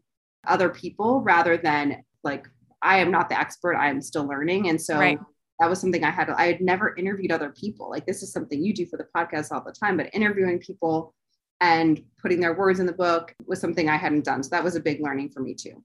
other 0.47 0.69
people 0.69 1.21
rather 1.21 1.57
than 1.57 2.03
like 2.23 2.47
I 2.81 2.99
am 2.99 3.11
not 3.11 3.29
the 3.29 3.39
expert 3.39 3.75
I 3.75 3.89
am 3.89 4.01
still 4.01 4.25
learning. 4.25 4.69
And 4.69 4.81
so 4.81 4.97
right. 4.97 5.19
that 5.59 5.69
was 5.69 5.79
something 5.79 6.03
I 6.03 6.11
had 6.11 6.29
I 6.29 6.47
had 6.47 6.61
never 6.61 6.95
interviewed 6.95 7.31
other 7.31 7.51
people. 7.51 7.89
Like 7.89 8.05
this 8.05 8.23
is 8.23 8.31
something 8.31 8.63
you 8.63 8.73
do 8.73 8.85
for 8.85 8.97
the 8.97 9.07
podcast 9.15 9.51
all 9.51 9.63
the 9.63 9.73
time 9.73 9.97
but 9.97 10.09
interviewing 10.13 10.59
people 10.59 11.13
and 11.61 12.01
putting 12.21 12.39
their 12.39 12.53
words 12.53 12.79
in 12.79 12.85
the 12.85 12.93
book 12.93 13.35
was 13.45 13.59
something 13.59 13.89
I 13.89 13.97
hadn't 13.97 14.25
done. 14.25 14.43
So 14.43 14.49
that 14.51 14.63
was 14.63 14.75
a 14.75 14.79
big 14.79 15.01
learning 15.01 15.29
for 15.29 15.41
me 15.41 15.53
too 15.53 15.83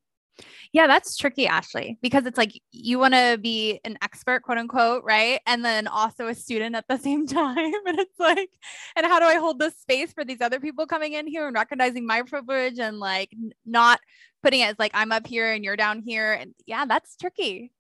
yeah, 0.73 0.87
that's 0.87 1.17
tricky, 1.17 1.47
Ashley, 1.47 1.99
because 2.03 2.27
it's 2.27 2.39
like 2.39 2.61
you 2.73 2.99
want 2.99 3.15
to 3.15 3.39
be 3.41 3.81
an 3.85 3.97
expert, 4.03 4.43
quote 4.43 4.59
unquote, 4.59 5.05
right? 5.05 5.41
And 5.47 5.65
then 5.65 5.87
also 5.87 6.27
a 6.27 6.35
student 6.35 6.75
at 6.75 6.87
the 6.89 6.99
same 6.99 7.27
time. 7.27 7.73
And 7.87 7.99
it's 7.99 8.19
like, 8.19 8.51
and 8.97 9.07
how 9.07 9.19
do 9.21 9.27
I 9.27 9.37
hold 9.37 9.59
this 9.59 9.77
space 9.77 10.13
for 10.13 10.25
these 10.25 10.41
other 10.41 10.61
people 10.61 10.87
coming 10.87 11.13
in 11.13 11.27
here 11.27 11.47
and 11.47 11.55
recognizing 11.55 12.07
my 12.07 12.23
privilege 12.23 12.79
and 12.79 12.99
like 12.99 13.31
not 13.65 14.01
putting 14.43 14.61
it 14.61 14.71
as 14.71 14.77
like 14.79 14.93
I'm 14.95 15.13
up 15.13 15.27
here 15.27 15.53
and 15.53 15.65
you're 15.65 15.77
down 15.77 16.03
here? 16.03 16.33
And 16.33 16.55
yeah, 16.67 16.85
that's 16.87 17.17
tricky. 17.17 17.73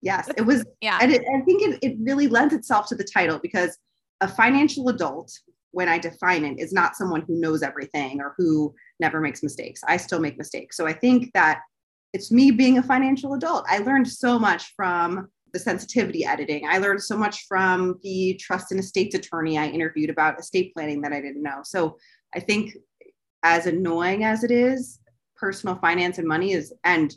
Yes, 0.00 0.30
it 0.36 0.42
was. 0.42 0.64
Yeah. 0.80 0.98
And 1.02 1.12
it, 1.12 1.22
I 1.22 1.40
think 1.42 1.62
it, 1.62 1.78
it 1.82 1.96
really 2.00 2.28
lends 2.28 2.54
itself 2.54 2.86
to 2.88 2.94
the 2.94 3.04
title 3.04 3.38
because 3.42 3.76
a 4.20 4.28
financial 4.28 4.88
adult, 4.88 5.32
when 5.72 5.88
I 5.88 5.98
define 5.98 6.44
it, 6.44 6.58
is 6.58 6.72
not 6.72 6.96
someone 6.96 7.22
who 7.26 7.38
knows 7.38 7.62
everything 7.62 8.20
or 8.20 8.34
who 8.38 8.74
never 9.00 9.20
makes 9.20 9.42
mistakes. 9.42 9.82
I 9.86 9.96
still 9.96 10.20
make 10.20 10.38
mistakes. 10.38 10.76
So 10.76 10.86
I 10.86 10.92
think 10.92 11.32
that 11.34 11.60
it's 12.12 12.32
me 12.32 12.50
being 12.50 12.78
a 12.78 12.82
financial 12.82 13.34
adult. 13.34 13.64
I 13.68 13.78
learned 13.78 14.08
so 14.08 14.38
much 14.38 14.72
from 14.74 15.28
the 15.52 15.58
sensitivity 15.58 16.24
editing. 16.24 16.66
I 16.68 16.78
learned 16.78 17.02
so 17.02 17.16
much 17.16 17.46
from 17.46 17.98
the 18.02 18.38
trust 18.40 18.70
and 18.70 18.80
estates 18.80 19.14
attorney 19.14 19.58
I 19.58 19.68
interviewed 19.68 20.10
about 20.10 20.38
estate 20.38 20.74
planning 20.74 21.00
that 21.02 21.12
I 21.12 21.20
didn't 21.20 21.42
know. 21.42 21.60
So 21.64 21.96
I 22.34 22.40
think 22.40 22.74
as 23.42 23.66
annoying 23.66 24.24
as 24.24 24.44
it 24.44 24.50
is, 24.50 25.00
personal 25.36 25.76
finance 25.76 26.18
and 26.18 26.26
money 26.26 26.52
is 26.52 26.72
and 26.84 27.14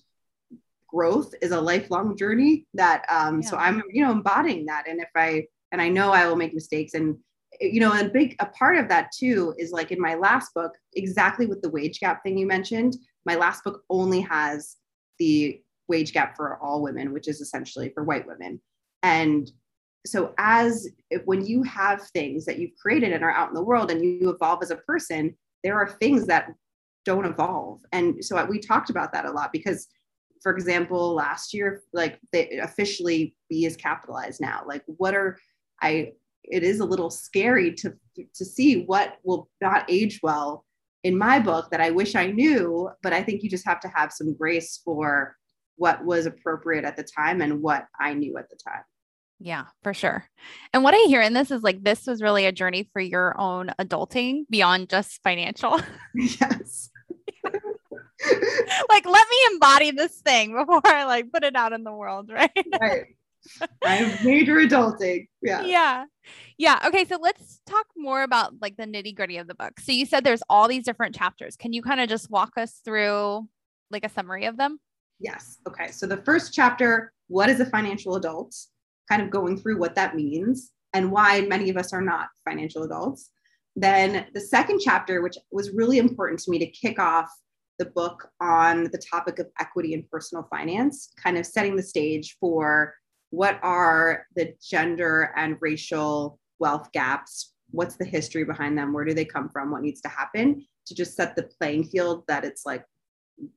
growth 0.88 1.34
is 1.42 1.52
a 1.52 1.60
lifelong 1.60 2.16
journey 2.16 2.68
that 2.74 3.06
um 3.10 3.42
yeah. 3.42 3.50
so 3.50 3.58
I'm 3.58 3.82
you 3.90 4.04
know 4.04 4.12
embodying 4.12 4.66
that 4.66 4.88
and 4.88 5.00
if 5.00 5.10
I 5.16 5.46
and 5.72 5.82
I 5.82 5.90
know 5.90 6.12
I 6.12 6.28
will 6.28 6.36
make 6.36 6.54
mistakes 6.54 6.94
and 6.94 7.18
you 7.60 7.80
know 7.80 7.98
a 8.00 8.08
big 8.10 8.36
a 8.40 8.46
part 8.46 8.78
of 8.78 8.90
that 8.90 9.12
too 9.12 9.56
is 9.58 9.72
like 9.72 9.92
in 9.92 10.00
my 10.00 10.16
last 10.16 10.54
book 10.54 10.74
exactly 10.96 11.48
with 11.48 11.62
the 11.62 11.70
wage 11.70 12.00
gap 12.00 12.22
thing 12.24 12.38
you 12.38 12.46
mentioned 12.46 12.96
my 13.26 13.36
last 13.36 13.64
book 13.64 13.82
only 13.90 14.22
has 14.22 14.76
the 15.22 15.62
wage 15.88 16.14
gap 16.14 16.36
for 16.36 16.58
all 16.58 16.82
women, 16.82 17.14
which 17.14 17.28
is 17.28 17.42
essentially 17.42 17.92
for 17.94 18.04
white 18.04 18.26
women. 18.26 18.60
And 19.04 19.52
so 20.04 20.34
as 20.40 20.90
when 21.26 21.46
you 21.46 21.62
have 21.62 22.02
things 22.08 22.44
that 22.46 22.58
you've 22.58 22.76
created 22.82 23.14
and 23.14 23.24
are 23.24 23.30
out 23.32 23.50
in 23.50 23.54
the 23.54 23.64
world 23.64 23.92
and 23.92 24.04
you 24.04 24.32
evolve 24.32 24.64
as 24.64 24.72
a 24.72 24.78
person, 24.78 25.38
there 25.64 25.76
are 25.76 25.88
things 25.88 26.26
that 26.26 26.48
don't 27.06 27.26
evolve. 27.26 27.82
And 27.92 28.26
so 28.26 28.44
we 28.46 28.58
talked 28.58 28.90
about 28.90 29.14
that 29.14 29.26
a 29.26 29.32
lot 29.32 29.54
because 29.54 29.88
for 30.42 30.52
example, 30.52 31.14
last 31.14 31.54
year, 31.54 31.84
like 31.94 32.18
they 32.34 32.58
officially 32.58 33.36
B 33.48 33.66
is 33.66 33.76
capitalized 33.76 34.42
now. 34.42 34.64
Like 34.66 34.82
what 34.88 35.14
are 35.14 35.38
I 35.84 36.14
it 36.46 36.64
is 36.64 36.80
a 36.80 36.86
little 36.86 37.12
scary 37.12 37.76
to 37.76 37.94
to 38.34 38.44
see 38.44 38.86
what 38.86 39.18
will 39.24 39.52
not 39.62 39.86
age 39.88 40.20
well 40.24 40.66
in 41.04 41.18
my 41.18 41.40
book 41.40 41.72
that 41.72 41.82
I 41.82 41.92
wish 41.92 42.16
I 42.16 42.28
knew, 42.28 42.90
but 43.02 43.14
I 43.14 43.24
think 43.24 43.44
you 43.44 43.50
just 43.50 43.66
have 43.66 43.80
to 43.82 43.88
have 43.88 44.12
some 44.12 44.36
grace 44.36 44.80
for 44.84 45.36
what 45.76 46.06
was 46.06 46.26
appropriate 46.26 46.86
at 46.86 46.96
the 46.96 47.04
time 47.04 47.42
and 47.42 47.62
what 47.62 47.86
I 48.00 48.14
knew 48.14 48.38
at 48.38 48.50
the 48.50 48.58
time. 48.58 48.84
Yeah, 49.40 49.66
for 49.82 49.96
sure. 49.96 50.26
And 50.72 50.84
what 50.84 50.94
I 50.94 51.04
hear 51.08 51.22
in 51.22 51.34
this 51.34 51.50
is 51.50 51.64
like 51.64 51.84
this 51.84 52.06
was 52.06 52.22
really 52.22 52.46
a 52.46 52.52
journey 52.52 52.88
for 52.94 53.02
your 53.02 53.40
own 53.40 53.72
adulting 53.80 54.44
beyond 54.50 54.90
just 54.90 55.22
financial. 55.24 55.80
Yes. 56.16 56.90
like 58.90 59.06
let 59.06 59.28
me 59.30 59.38
embody 59.52 59.90
this 59.92 60.22
thing 60.22 60.54
before 60.56 60.82
I 60.86 61.06
like 61.06 61.32
put 61.32 61.44
it 61.44 61.56
out 61.56 61.74
in 61.74 61.84
the 61.84 61.92
world, 61.92 62.30
right? 62.32 62.52
Right. 62.80 63.16
I'm 63.84 64.12
major 64.24 64.56
adulting. 64.56 65.28
Yeah. 65.42 65.64
Yeah. 65.64 66.06
Yeah. 66.58 66.80
Okay. 66.86 67.06
So 67.06 67.18
let's 67.22 67.62
talk 67.66 67.88
more 67.96 68.24
about 68.24 68.54
like 68.62 68.78
the 68.78 68.86
nitty 68.86 69.16
gritty 69.16 69.38
of 69.38 69.48
the 69.48 69.56
book. 69.56 69.80
So 69.80 69.92
you 69.92 70.06
said 70.06 70.24
there's 70.24 70.44
all 70.50 70.68
these 70.68 70.86
different 70.86 71.16
chapters. 71.16 71.56
Can 71.56 71.74
you 71.74 71.82
kind 71.82 72.00
of 72.00 72.10
just 72.10 72.30
walk 72.30 72.54
us 72.58 72.82
through 72.84 73.48
like 73.90 74.06
a 74.06 74.10
summary 74.10 74.46
of 74.46 74.58
them? 74.58 74.80
Yes. 75.20 75.58
Okay. 75.68 75.92
So 75.92 76.08
the 76.08 76.18
first 76.18 76.54
chapter, 76.54 77.14
what 77.28 77.50
is 77.50 77.60
a 77.60 77.66
financial 77.66 78.16
adult? 78.16 78.56
Kind 79.10 79.22
of 79.22 79.30
going 79.30 79.58
through 79.58 79.78
what 79.80 79.96
that 79.96 80.16
means 80.16 80.72
and 80.94 81.12
why 81.12 81.42
many 81.42 81.70
of 81.70 81.78
us 81.78 81.94
are 81.94 82.02
not 82.02 82.30
financial 82.44 82.84
adults. 82.84 83.30
Then 83.76 84.26
the 84.34 84.42
second 84.42 84.80
chapter, 84.80 85.22
which 85.22 85.38
was 85.52 85.72
really 85.72 85.98
important 85.98 86.40
to 86.42 86.52
me 86.52 86.60
to 86.60 86.66
kick 86.66 87.00
off 87.00 87.30
the 87.80 87.86
book 87.86 88.30
on 88.40 88.84
the 88.92 89.02
topic 89.12 89.40
of 89.40 89.48
equity 89.60 89.94
and 89.94 90.10
personal 90.10 90.48
finance, 90.50 91.12
kind 91.18 91.38
of 91.38 91.46
setting 91.46 91.76
the 91.76 91.84
stage 91.84 92.38
for 92.40 92.94
what 93.32 93.60
are 93.64 94.28
the 94.36 94.54
gender 94.62 95.34
and 95.36 95.58
racial 95.60 96.40
wealth 96.60 96.92
gaps? 96.92 97.54
What's 97.72 97.96
the 97.96 98.06
history 98.06 98.44
behind 98.44 98.78
them? 98.78 98.94
Where 98.94 99.06
do 99.06 99.14
they 99.14 99.26
come 99.26 99.50
from? 99.50 99.72
What 99.72 99.82
needs 99.82 100.02
to 100.02 100.10
happen 100.10 100.66
to 100.86 100.96
just 100.96 101.16
set 101.16 101.36
the 101.36 101.44
playing 101.44 101.86
field 101.86 102.24
that 102.28 102.44
it's 102.44 102.66
like 102.66 102.86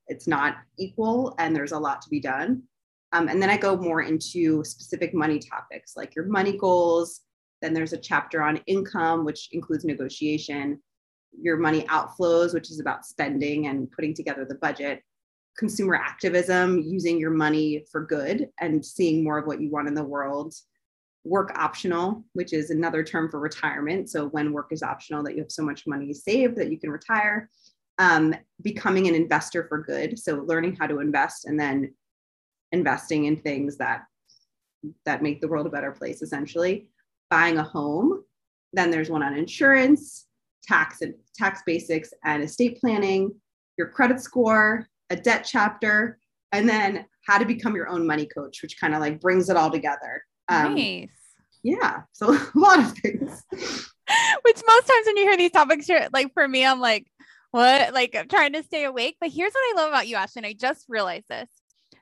it's 0.06 0.26
not 0.26 0.56
equal 0.78 1.34
and 1.38 1.54
there's 1.54 1.72
a 1.72 1.78
lot 1.78 2.00
to 2.02 2.08
be 2.08 2.20
done. 2.20 2.62
Um, 3.12 3.28
and 3.28 3.42
then 3.42 3.50
I 3.50 3.56
go 3.56 3.76
more 3.76 4.02
into 4.02 4.64
specific 4.64 5.12
money 5.12 5.38
topics 5.38 5.96
like 5.96 6.14
your 6.14 6.26
money 6.26 6.56
goals. 6.56 7.20
Then 7.60 7.74
there's 7.74 7.92
a 7.92 7.98
chapter 7.98 8.42
on 8.42 8.58
income, 8.66 9.24
which 9.24 9.48
includes 9.52 9.84
negotiation, 9.84 10.80
your 11.40 11.56
money 11.56 11.82
outflows, 11.84 12.54
which 12.54 12.70
is 12.70 12.80
about 12.80 13.06
spending 13.06 13.66
and 13.66 13.90
putting 13.90 14.14
together 14.14 14.44
the 14.44 14.56
budget, 14.56 15.02
consumer 15.56 15.94
activism, 15.94 16.80
using 16.80 17.18
your 17.18 17.30
money 17.30 17.84
for 17.90 18.04
good 18.04 18.48
and 18.60 18.84
seeing 18.84 19.22
more 19.22 19.38
of 19.38 19.46
what 19.46 19.60
you 19.60 19.70
want 19.70 19.88
in 19.88 19.94
the 19.94 20.02
world. 20.02 20.54
Work 21.24 21.52
optional, 21.56 22.24
which 22.34 22.52
is 22.52 22.70
another 22.70 23.02
term 23.02 23.30
for 23.30 23.40
retirement. 23.40 24.10
So 24.10 24.26
when 24.28 24.52
work 24.52 24.68
is 24.72 24.82
optional, 24.82 25.22
that 25.24 25.34
you 25.34 25.42
have 25.42 25.52
so 25.52 25.62
much 25.62 25.86
money 25.86 26.12
saved 26.12 26.56
that 26.56 26.70
you 26.70 26.78
can 26.78 26.90
retire. 26.90 27.48
Um, 27.98 28.34
becoming 28.62 29.06
an 29.06 29.14
investor 29.14 29.66
for 29.68 29.78
good. 29.78 30.18
So 30.18 30.44
learning 30.46 30.76
how 30.76 30.86
to 30.88 30.98
invest 30.98 31.46
and 31.46 31.58
then 31.58 31.94
investing 32.72 33.26
in 33.26 33.36
things 33.36 33.76
that 33.78 34.02
that 35.06 35.22
make 35.22 35.40
the 35.40 35.48
world 35.48 35.66
a 35.66 35.70
better 35.70 35.92
place, 35.92 36.20
essentially. 36.20 36.88
Buying 37.30 37.56
a 37.58 37.62
home. 37.62 38.24
Then 38.72 38.90
there's 38.90 39.08
one 39.08 39.22
on 39.22 39.36
insurance, 39.36 40.26
tax 40.64 41.00
and 41.00 41.14
tax 41.34 41.62
basics 41.64 42.12
and 42.24 42.42
estate 42.42 42.80
planning, 42.80 43.32
your 43.78 43.88
credit 43.88 44.20
score, 44.20 44.88
a 45.10 45.16
debt 45.16 45.46
chapter, 45.48 46.18
and 46.52 46.68
then 46.68 47.06
how 47.26 47.38
to 47.38 47.44
become 47.44 47.74
your 47.74 47.88
own 47.88 48.06
money 48.06 48.26
coach, 48.26 48.62
which 48.62 48.78
kind 48.78 48.94
of 48.94 49.00
like 49.00 49.20
brings 49.20 49.48
it 49.48 49.56
all 49.56 49.70
together. 49.70 50.24
Um, 50.48 50.74
nice. 50.74 51.08
Yeah. 51.62 52.02
So 52.12 52.32
a 52.34 52.50
lot 52.54 52.78
of 52.78 52.92
things. 52.98 53.42
which 54.42 54.62
most 54.66 54.86
times 54.86 55.06
when 55.06 55.16
you 55.16 55.24
hear 55.24 55.36
these 55.36 55.50
topics, 55.50 55.88
you're 55.88 56.08
like, 56.12 56.32
for 56.34 56.46
me, 56.46 56.64
I'm 56.64 56.80
like, 56.80 57.06
what? 57.50 57.94
Like, 57.94 58.14
I'm 58.14 58.28
trying 58.28 58.52
to 58.54 58.62
stay 58.62 58.84
awake. 58.84 59.16
But 59.20 59.30
here's 59.30 59.52
what 59.52 59.60
I 59.60 59.72
love 59.76 59.88
about 59.90 60.08
you, 60.08 60.16
Ashton. 60.16 60.44
I 60.44 60.52
just 60.52 60.86
realized 60.88 61.28
this 61.28 61.48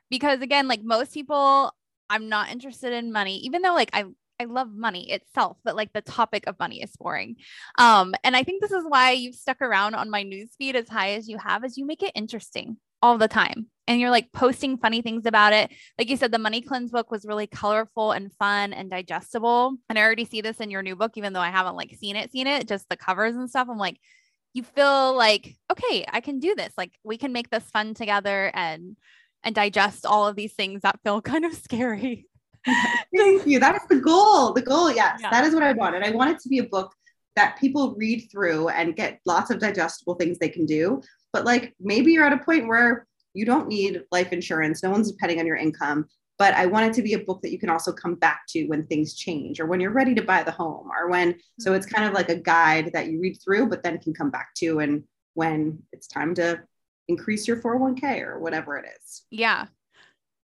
because, 0.09 0.41
again, 0.41 0.67
like 0.67 0.83
most 0.83 1.13
people, 1.13 1.71
I'm 2.09 2.27
not 2.27 2.51
interested 2.51 2.91
in 2.93 3.11
money, 3.11 3.37
even 3.39 3.61
though 3.61 3.73
like 3.73 3.89
I 3.93 4.05
I 4.39 4.45
love 4.45 4.73
money 4.73 5.11
itself, 5.11 5.57
but 5.63 5.75
like 5.75 5.93
the 5.93 6.01
topic 6.01 6.47
of 6.47 6.59
money 6.59 6.81
is 6.81 6.91
boring. 6.97 7.35
Um, 7.77 8.13
and 8.23 8.35
I 8.35 8.43
think 8.43 8.61
this 8.61 8.71
is 8.71 8.83
why 8.85 9.11
you've 9.11 9.35
stuck 9.35 9.61
around 9.61 9.95
on 9.95 10.09
my 10.09 10.23
newsfeed 10.23 10.75
as 10.75 10.89
high 10.89 11.11
as 11.11 11.29
you 11.29 11.37
have, 11.37 11.63
is 11.63 11.77
you 11.77 11.85
make 11.85 12.03
it 12.03 12.11
interesting 12.15 12.77
all 13.03 13.17
the 13.17 13.27
time. 13.27 13.67
And 13.85 13.99
you're 13.99 14.09
like 14.09 14.31
posting 14.31 14.77
funny 14.77 15.01
things 15.01 15.25
about 15.25 15.51
it. 15.51 15.69
Like 15.99 16.09
you 16.09 16.15
said, 16.15 16.31
the 16.31 16.39
Money 16.39 16.61
Cleanse 16.61 16.89
book 16.89 17.11
was 17.11 17.25
really 17.25 17.47
colorful 17.47 18.13
and 18.13 18.31
fun 18.39 18.71
and 18.71 18.89
digestible. 18.89 19.75
And 19.89 19.99
I 19.99 20.03
already 20.03 20.23
see 20.23 20.39
this 20.39 20.61
in 20.61 20.71
your 20.71 20.81
new 20.81 20.95
book, 20.95 21.11
even 21.17 21.33
though 21.33 21.41
I 21.41 21.49
haven't 21.49 21.75
like 21.75 21.93
seen 21.99 22.15
it, 22.15 22.31
seen 22.31 22.47
it, 22.47 22.65
just 22.65 22.87
the 22.87 22.95
covers 22.95 23.35
and 23.35 23.49
stuff. 23.49 23.67
I'm 23.69 23.77
like, 23.77 23.97
you 24.53 24.63
feel 24.63 25.17
like, 25.17 25.57
okay, 25.69 26.05
I 26.07 26.21
can 26.21 26.39
do 26.39 26.55
this. 26.55 26.73
Like 26.77 26.93
we 27.03 27.17
can 27.17 27.33
make 27.33 27.49
this 27.49 27.65
fun 27.71 27.93
together 27.93 28.51
and 28.53 28.95
and 29.43 29.53
digest 29.53 30.05
all 30.05 30.25
of 30.29 30.37
these 30.37 30.53
things 30.53 30.83
that 30.83 31.01
feel 31.03 31.21
kind 31.33 31.43
of 31.43 31.53
scary. 31.53 32.27
Thank 32.65 33.45
you. 33.45 33.59
That 33.59 33.75
is 33.75 33.81
the 33.89 33.99
goal. 33.99 34.53
The 34.53 34.61
goal, 34.61 34.89
yes, 34.93 35.19
yeah. 35.21 35.29
that 35.29 35.43
is 35.43 35.53
what 35.53 35.63
I 35.63 35.73
wanted. 35.73 36.03
I 36.03 36.11
want 36.11 36.31
it 36.31 36.39
to 36.39 36.49
be 36.49 36.59
a 36.59 36.63
book 36.63 36.93
that 37.35 37.57
people 37.59 37.95
read 37.95 38.27
through 38.31 38.69
and 38.69 38.95
get 38.95 39.19
lots 39.25 39.49
of 39.49 39.59
digestible 39.59 40.15
things 40.15 40.37
they 40.37 40.49
can 40.49 40.65
do. 40.65 41.01
But 41.31 41.45
like 41.45 41.73
maybe 41.79 42.11
you're 42.11 42.25
at 42.25 42.33
a 42.33 42.43
point 42.43 42.67
where 42.67 43.07
you 43.33 43.45
don't 43.45 43.67
need 43.67 44.03
life 44.11 44.31
insurance, 44.31 44.83
no 44.83 44.91
one's 44.91 45.11
depending 45.11 45.39
on 45.39 45.47
your 45.47 45.55
income. 45.55 46.07
But 46.39 46.53
I 46.55 46.65
want 46.65 46.87
it 46.87 46.93
to 46.95 47.01
be 47.01 47.13
a 47.13 47.19
book 47.19 47.41
that 47.41 47.51
you 47.51 47.59
can 47.59 47.69
also 47.69 47.91
come 47.91 48.15
back 48.15 48.41
to 48.49 48.65
when 48.65 48.85
things 48.87 49.15
change 49.15 49.59
or 49.59 49.65
when 49.65 49.79
you're 49.79 49.91
ready 49.91 50.15
to 50.15 50.23
buy 50.23 50.43
the 50.43 50.51
home 50.51 50.89
or 50.91 51.09
when, 51.09 51.35
so 51.59 51.73
it's 51.73 51.85
kind 51.85 52.07
of 52.07 52.13
like 52.13 52.29
a 52.29 52.35
guide 52.35 52.91
that 52.93 53.07
you 53.07 53.19
read 53.19 53.37
through, 53.43 53.69
but 53.69 53.83
then 53.83 53.99
can 53.99 54.13
come 54.13 54.29
back 54.29 54.53
to 54.55 54.79
and 54.79 55.03
when 55.35 55.81
it's 55.91 56.07
time 56.07 56.33
to 56.35 56.61
increase 57.07 57.47
your 57.47 57.61
401k 57.61 58.21
or 58.21 58.39
whatever 58.39 58.77
it 58.77 58.85
is. 58.97 59.23
Yeah. 59.29 59.67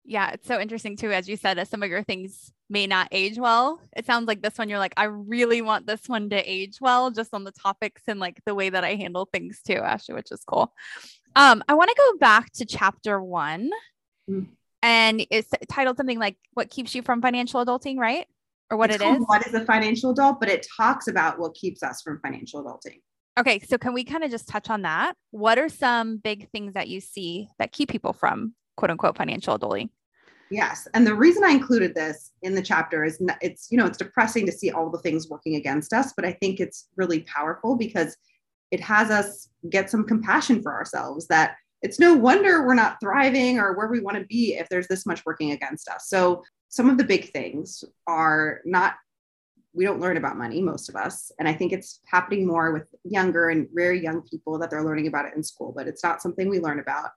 Yeah. 0.05 0.31
It's 0.31 0.47
so 0.47 0.59
interesting 0.59 0.95
too. 0.95 1.11
As 1.11 1.27
you 1.27 1.35
said, 1.35 1.57
as 1.57 1.69
some 1.69 1.83
of 1.83 1.89
your 1.89 2.03
things 2.03 2.51
may 2.69 2.87
not 2.87 3.07
age 3.11 3.37
well. 3.37 3.79
It 3.95 4.05
sounds 4.05 4.27
like 4.27 4.41
this 4.41 4.57
one, 4.57 4.69
you're 4.69 4.79
like, 4.79 4.93
I 4.97 5.05
really 5.05 5.61
want 5.61 5.87
this 5.87 6.01
one 6.07 6.29
to 6.29 6.37
age 6.37 6.77
well, 6.81 7.11
just 7.11 7.33
on 7.33 7.43
the 7.43 7.51
topics 7.51 8.03
and 8.07 8.19
like 8.19 8.39
the 8.45 8.55
way 8.55 8.69
that 8.69 8.83
I 8.83 8.95
handle 8.95 9.27
things 9.31 9.61
too, 9.65 9.75
Ashley, 9.75 10.15
which 10.15 10.31
is 10.31 10.43
cool. 10.45 10.73
Um, 11.35 11.63
I 11.67 11.73
want 11.73 11.89
to 11.89 11.95
go 11.97 12.17
back 12.17 12.51
to 12.53 12.65
chapter 12.65 13.21
one. 13.21 13.69
Mm. 14.29 14.47
And 14.81 15.25
it's 15.31 15.49
titled 15.67 15.97
something 15.97 16.19
like 16.19 16.37
What 16.53 16.69
Keeps 16.69 16.93
You 16.93 17.01
from 17.01 17.21
Financial 17.21 17.63
Adulting, 17.63 17.97
right? 17.97 18.27
Or 18.69 18.77
what 18.77 18.91
it's 18.91 19.01
it 19.01 19.07
is? 19.07 19.23
What 19.25 19.45
is 19.45 19.53
a 19.53 19.65
financial 19.65 20.11
adult? 20.11 20.39
But 20.39 20.49
it 20.49 20.67
talks 20.77 21.07
about 21.07 21.39
what 21.39 21.53
keeps 21.55 21.83
us 21.83 22.01
from 22.01 22.19
financial 22.19 22.63
adulting. 22.63 23.01
Okay, 23.37 23.59
so 23.59 23.77
can 23.77 23.93
we 23.93 24.03
kind 24.03 24.23
of 24.23 24.31
just 24.31 24.47
touch 24.47 24.69
on 24.69 24.83
that? 24.83 25.15
What 25.31 25.57
are 25.57 25.69
some 25.69 26.17
big 26.17 26.49
things 26.51 26.73
that 26.73 26.87
you 26.87 27.01
see 27.01 27.49
that 27.59 27.71
keep 27.71 27.89
people 27.89 28.13
from 28.13 28.53
quote 28.77 28.91
unquote 28.91 29.17
financial 29.17 29.57
adulting? 29.57 29.89
Yes. 30.51 30.87
And 30.93 31.07
the 31.07 31.15
reason 31.15 31.43
I 31.43 31.49
included 31.49 31.95
this 31.95 32.31
in 32.43 32.53
the 32.53 32.61
chapter 32.61 33.03
is 33.03 33.19
it's, 33.41 33.67
you 33.71 33.77
know, 33.77 33.85
it's 33.85 33.97
depressing 33.97 34.45
to 34.45 34.51
see 34.51 34.69
all 34.69 34.89
the 34.91 34.99
things 34.99 35.27
working 35.27 35.55
against 35.55 35.91
us, 35.91 36.13
but 36.15 36.25
I 36.25 36.33
think 36.33 36.59
it's 36.59 36.87
really 36.95 37.21
powerful 37.21 37.75
because 37.75 38.15
it 38.71 38.79
has 38.79 39.09
us 39.09 39.49
get 39.69 39.89
some 39.89 40.03
compassion 40.03 40.61
for 40.61 40.73
ourselves 40.73 41.27
that 41.27 41.55
it's 41.81 41.99
no 41.99 42.13
wonder 42.13 42.65
we're 42.65 42.73
not 42.75 42.97
thriving 42.99 43.59
or 43.59 43.75
where 43.75 43.87
we 43.87 43.99
want 43.99 44.17
to 44.17 44.25
be 44.25 44.53
if 44.53 44.69
there's 44.69 44.87
this 44.87 45.05
much 45.05 45.25
working 45.25 45.51
against 45.51 45.87
us. 45.87 46.09
So 46.09 46.43
some 46.69 46.89
of 46.89 46.97
the 46.97 47.03
big 47.03 47.31
things 47.31 47.83
are 48.07 48.61
not 48.65 48.95
we 49.73 49.83
don't 49.83 49.99
learn 49.99 50.15
about 50.15 50.37
money 50.37 50.61
most 50.61 50.87
of 50.87 50.95
us 50.95 51.31
and 51.37 51.49
i 51.49 51.53
think 51.53 51.73
it's 51.73 51.99
happening 52.05 52.47
more 52.47 52.71
with 52.71 52.87
younger 53.03 53.49
and 53.49 53.67
very 53.73 54.01
young 54.01 54.21
people 54.21 54.57
that 54.57 54.69
they're 54.69 54.85
learning 54.85 55.07
about 55.07 55.25
it 55.25 55.33
in 55.35 55.43
school 55.43 55.73
but 55.75 55.87
it's 55.87 56.03
not 56.03 56.21
something 56.21 56.49
we 56.49 56.59
learn 56.59 56.79
about 56.79 57.09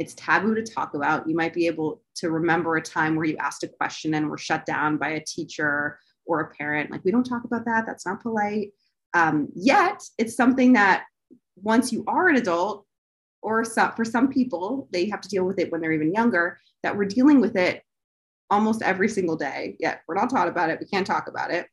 it's 0.00 0.14
taboo 0.14 0.54
to 0.54 0.62
talk 0.62 0.94
about. 0.94 1.28
You 1.28 1.36
might 1.36 1.52
be 1.54 1.66
able 1.66 2.02
to 2.16 2.30
remember 2.30 2.76
a 2.76 2.82
time 2.82 3.14
where 3.14 3.26
you 3.26 3.36
asked 3.36 3.62
a 3.62 3.68
question 3.68 4.14
and 4.14 4.28
were 4.28 4.38
shut 4.38 4.64
down 4.64 4.96
by 4.96 5.10
a 5.10 5.24
teacher 5.24 6.00
or 6.24 6.40
a 6.40 6.50
parent. 6.56 6.90
Like, 6.90 7.04
we 7.04 7.10
don't 7.12 7.22
talk 7.22 7.44
about 7.44 7.66
that. 7.66 7.84
That's 7.86 8.06
not 8.06 8.22
polite. 8.22 8.72
Um, 9.12 9.48
yet, 9.54 10.02
it's 10.16 10.34
something 10.34 10.72
that 10.72 11.04
once 11.56 11.92
you 11.92 12.02
are 12.08 12.28
an 12.28 12.36
adult, 12.36 12.86
or 13.42 13.64
some, 13.64 13.92
for 13.92 14.04
some 14.04 14.28
people, 14.28 14.88
they 14.90 15.08
have 15.10 15.20
to 15.20 15.28
deal 15.28 15.44
with 15.44 15.58
it 15.58 15.70
when 15.70 15.80
they're 15.80 15.92
even 15.92 16.12
younger, 16.12 16.58
that 16.82 16.96
we're 16.96 17.04
dealing 17.04 17.40
with 17.40 17.56
it 17.56 17.82
almost 18.50 18.82
every 18.82 19.08
single 19.08 19.36
day. 19.36 19.76
Yet, 19.78 20.00
we're 20.08 20.14
not 20.14 20.30
taught 20.30 20.48
about 20.48 20.70
it. 20.70 20.80
We 20.80 20.86
can't 20.86 21.06
talk 21.06 21.28
about 21.28 21.50
it. 21.50 21.66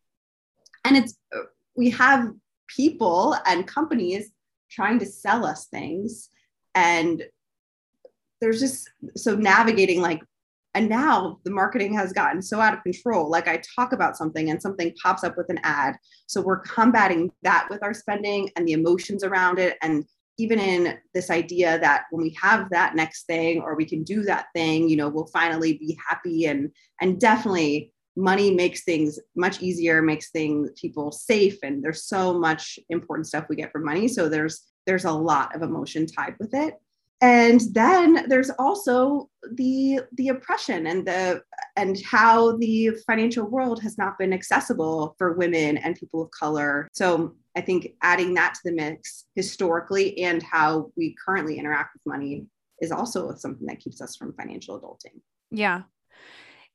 And 0.83 0.97
it's, 0.97 1.15
we 1.75 1.89
have 1.91 2.31
people 2.67 3.37
and 3.45 3.65
companies 3.65 4.31
trying 4.69 4.99
to 4.99 5.05
sell 5.05 5.45
us 5.45 5.67
things 5.67 6.29
and 6.75 7.23
there's 8.41 8.59
just 8.59 8.89
so 9.15 9.35
navigating 9.35 10.01
like 10.01 10.21
and 10.77 10.89
now 10.89 11.39
the 11.43 11.49
marketing 11.49 11.95
has 11.95 12.13
gotten 12.13 12.39
so 12.39 12.59
out 12.61 12.75
of 12.75 12.83
control. 12.83 13.31
Like 13.31 13.47
i 13.47 13.59
talk 13.75 13.93
about 13.93 14.15
something 14.15 14.51
and 14.51 14.61
something 14.61 14.93
pops 15.01 15.23
up 15.23 15.35
with 15.35 15.49
an 15.49 15.59
ad. 15.63 15.95
So 16.27 16.39
we're 16.39 16.59
combating 16.59 17.31
that 17.41 17.67
with 17.71 17.81
our 17.81 17.95
spending 17.95 18.51
and 18.55 18.67
the 18.67 18.73
emotions 18.73 19.23
around 19.23 19.57
it. 19.57 19.77
And 19.81 20.05
even 20.37 20.59
in 20.59 20.99
this 21.15 21.31
idea 21.31 21.79
that 21.79 22.03
when 22.11 22.21
we 22.21 22.37
have 22.39 22.69
that 22.69 22.95
next 22.95 23.25
thing 23.25 23.59
or 23.59 23.75
we 23.75 23.85
can 23.85 24.03
do 24.03 24.21
that 24.21 24.47
thing 24.53 24.87
you 24.87 24.95
know 24.95 25.09
we'll 25.09 25.25
finally 25.27 25.73
be 25.79 25.97
happy. 26.07 26.45
And 26.45 26.69
and 27.01 27.19
definitely 27.19 27.91
money 28.15 28.53
makes 28.53 28.83
things 28.83 29.19
much 29.35 29.63
easier 29.63 30.03
makes 30.03 30.29
things 30.29 30.69
people 30.79 31.11
safe. 31.11 31.57
And 31.63 31.83
there's 31.83 32.03
so 32.03 32.37
much 32.37 32.77
important 32.89 33.25
stuff 33.25 33.45
we 33.49 33.55
get 33.55 33.71
from 33.71 33.83
money. 33.83 34.07
So 34.07 34.29
there's 34.29 34.61
there's 34.85 35.05
a 35.05 35.11
lot 35.11 35.55
of 35.55 35.63
emotion 35.63 36.05
tied 36.05 36.35
with 36.39 36.53
it 36.53 36.75
and 37.21 37.61
then 37.71 38.25
there's 38.29 38.51
also 38.59 39.29
the 39.53 40.01
the 40.13 40.29
oppression 40.29 40.87
and 40.87 41.07
the 41.07 41.41
and 41.75 41.99
how 42.03 42.57
the 42.57 42.91
financial 43.07 43.47
world 43.47 43.81
has 43.81 43.97
not 43.97 44.17
been 44.17 44.33
accessible 44.33 45.15
for 45.17 45.33
women 45.33 45.77
and 45.77 45.95
people 45.95 46.21
of 46.21 46.31
color. 46.31 46.87
So 46.93 47.35
i 47.55 47.61
think 47.61 47.93
adding 48.03 48.35
that 48.35 48.53
to 48.53 48.59
the 48.65 48.71
mix 48.71 49.25
historically 49.35 50.19
and 50.19 50.43
how 50.43 50.91
we 50.95 51.15
currently 51.25 51.57
interact 51.57 51.95
with 51.95 52.13
money 52.13 52.45
is 52.81 52.91
also 52.91 53.33
something 53.35 53.65
that 53.65 53.79
keeps 53.79 54.01
us 54.01 54.15
from 54.15 54.33
financial 54.33 54.79
adulting. 54.79 55.19
Yeah 55.49 55.83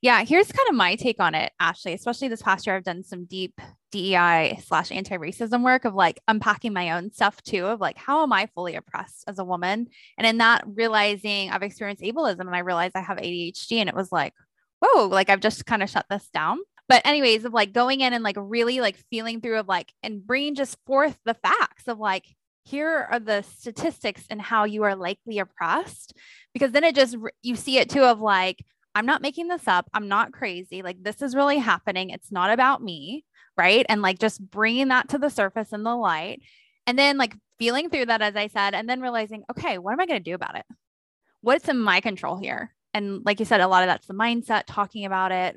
yeah, 0.03 0.25
here's 0.25 0.51
kind 0.51 0.69
of 0.69 0.75
my 0.75 0.97
take 0.97 1.21
on 1.21 1.37
it, 1.37 1.53
Ashley. 1.61 1.93
Especially 1.93 2.27
this 2.27 2.43
past 2.43 2.67
year, 2.67 2.75
I've 2.75 2.83
done 2.83 3.05
some 3.05 3.25
deep 3.25 3.61
DEI 3.93 4.59
slash 4.65 4.91
anti 4.91 5.17
racism 5.17 5.62
work 5.62 5.85
of 5.85 5.95
like 5.95 6.21
unpacking 6.27 6.73
my 6.73 6.91
own 6.91 7.12
stuff 7.12 7.41
too, 7.43 7.67
of 7.67 7.81
like, 7.81 7.97
how 7.97 8.25
am 8.25 8.33
I 8.33 8.49
fully 8.53 8.75
oppressed 8.75 9.25
as 9.29 9.38
a 9.38 9.45
woman? 9.45 9.87
And 10.19 10.27
in 10.27 10.38
that, 10.38 10.65
realizing 10.67 11.51
I've 11.51 11.62
experienced 11.62 12.03
ableism 12.03 12.41
and 12.41 12.55
I 12.55 12.61
realized 12.61 12.97
I 12.97 13.01
have 13.01 13.19
ADHD, 13.19 13.77
and 13.79 13.88
it 13.88 13.95
was 13.95 14.11
like, 14.11 14.35
whoa, 14.81 15.07
like 15.07 15.31
I've 15.31 15.41
just 15.41 15.67
kind 15.67 15.85
of 15.85 15.88
shut 15.88 16.07
this 16.11 16.29
down. 16.35 16.59
But, 16.88 17.07
anyways, 17.07 17.45
of 17.45 17.53
like 17.53 17.73
going 17.73 18.01
in 18.01 18.12
and 18.12 18.25
like 18.25 18.37
really 18.37 18.81
like 18.81 18.97
feeling 19.09 19.41
through 19.41 19.61
of 19.61 19.69
like 19.69 19.93
and 20.03 20.27
bringing 20.27 20.57
just 20.57 20.77
forth 20.85 21.17
the 21.25 21.35
facts 21.35 21.87
of 21.87 22.01
like, 22.01 22.27
here 22.65 23.07
are 23.09 23.21
the 23.21 23.43
statistics 23.43 24.25
and 24.31 24.43
how 24.43 24.65
you 24.65 24.83
are 24.83 24.97
likely 24.97 25.38
oppressed 25.38 26.17
because 26.55 26.71
then 26.71 26.85
it 26.85 26.95
just 26.95 27.17
you 27.43 27.57
see 27.57 27.79
it 27.79 27.91
too 27.91 28.05
of 28.05 28.21
like 28.21 28.65
I'm 28.94 29.07
not 29.07 29.22
making 29.22 29.48
this 29.48 29.66
up. 29.66 29.88
I'm 29.94 30.09
not 30.09 30.33
crazy. 30.33 30.83
Like, 30.83 31.02
this 31.02 31.22
is 31.22 31.35
really 31.35 31.59
happening. 31.59 32.11
It's 32.11 32.33
not 32.33 32.50
about 32.50 32.83
me. 32.83 33.24
Right. 33.57 33.85
And 33.88 34.00
like 34.00 34.18
just 34.18 34.40
bringing 34.50 34.88
that 34.88 35.11
to 35.11 35.18
the 35.18 35.28
surface 35.28 35.72
in 35.72 35.83
the 35.83 35.94
light. 35.94 36.40
And 36.87 36.98
then 36.98 37.18
like 37.18 37.35
feeling 37.59 37.90
through 37.90 38.07
that, 38.07 38.22
as 38.22 38.35
I 38.35 38.48
said, 38.48 38.74
and 38.74 38.88
then 38.88 39.00
realizing, 39.00 39.44
okay, 39.50 39.78
what 39.78 39.92
am 39.92 40.00
I 40.00 40.07
going 40.07 40.20
to 40.20 40.31
do 40.31 40.35
about 40.35 40.57
it? 40.57 40.64
What's 41.42 41.68
in 41.68 41.78
my 41.78 42.00
control 42.00 42.38
here? 42.38 42.74
And 42.94 43.24
like 43.24 43.40
you 43.40 43.46
said, 43.46 43.61
a 43.61 43.68
lot 43.68 43.83
of 43.83 43.88
that's 43.88 44.07
the 44.07 44.14
mindset, 44.14 44.64
talking 44.66 45.05
about 45.05 45.33
it, 45.33 45.57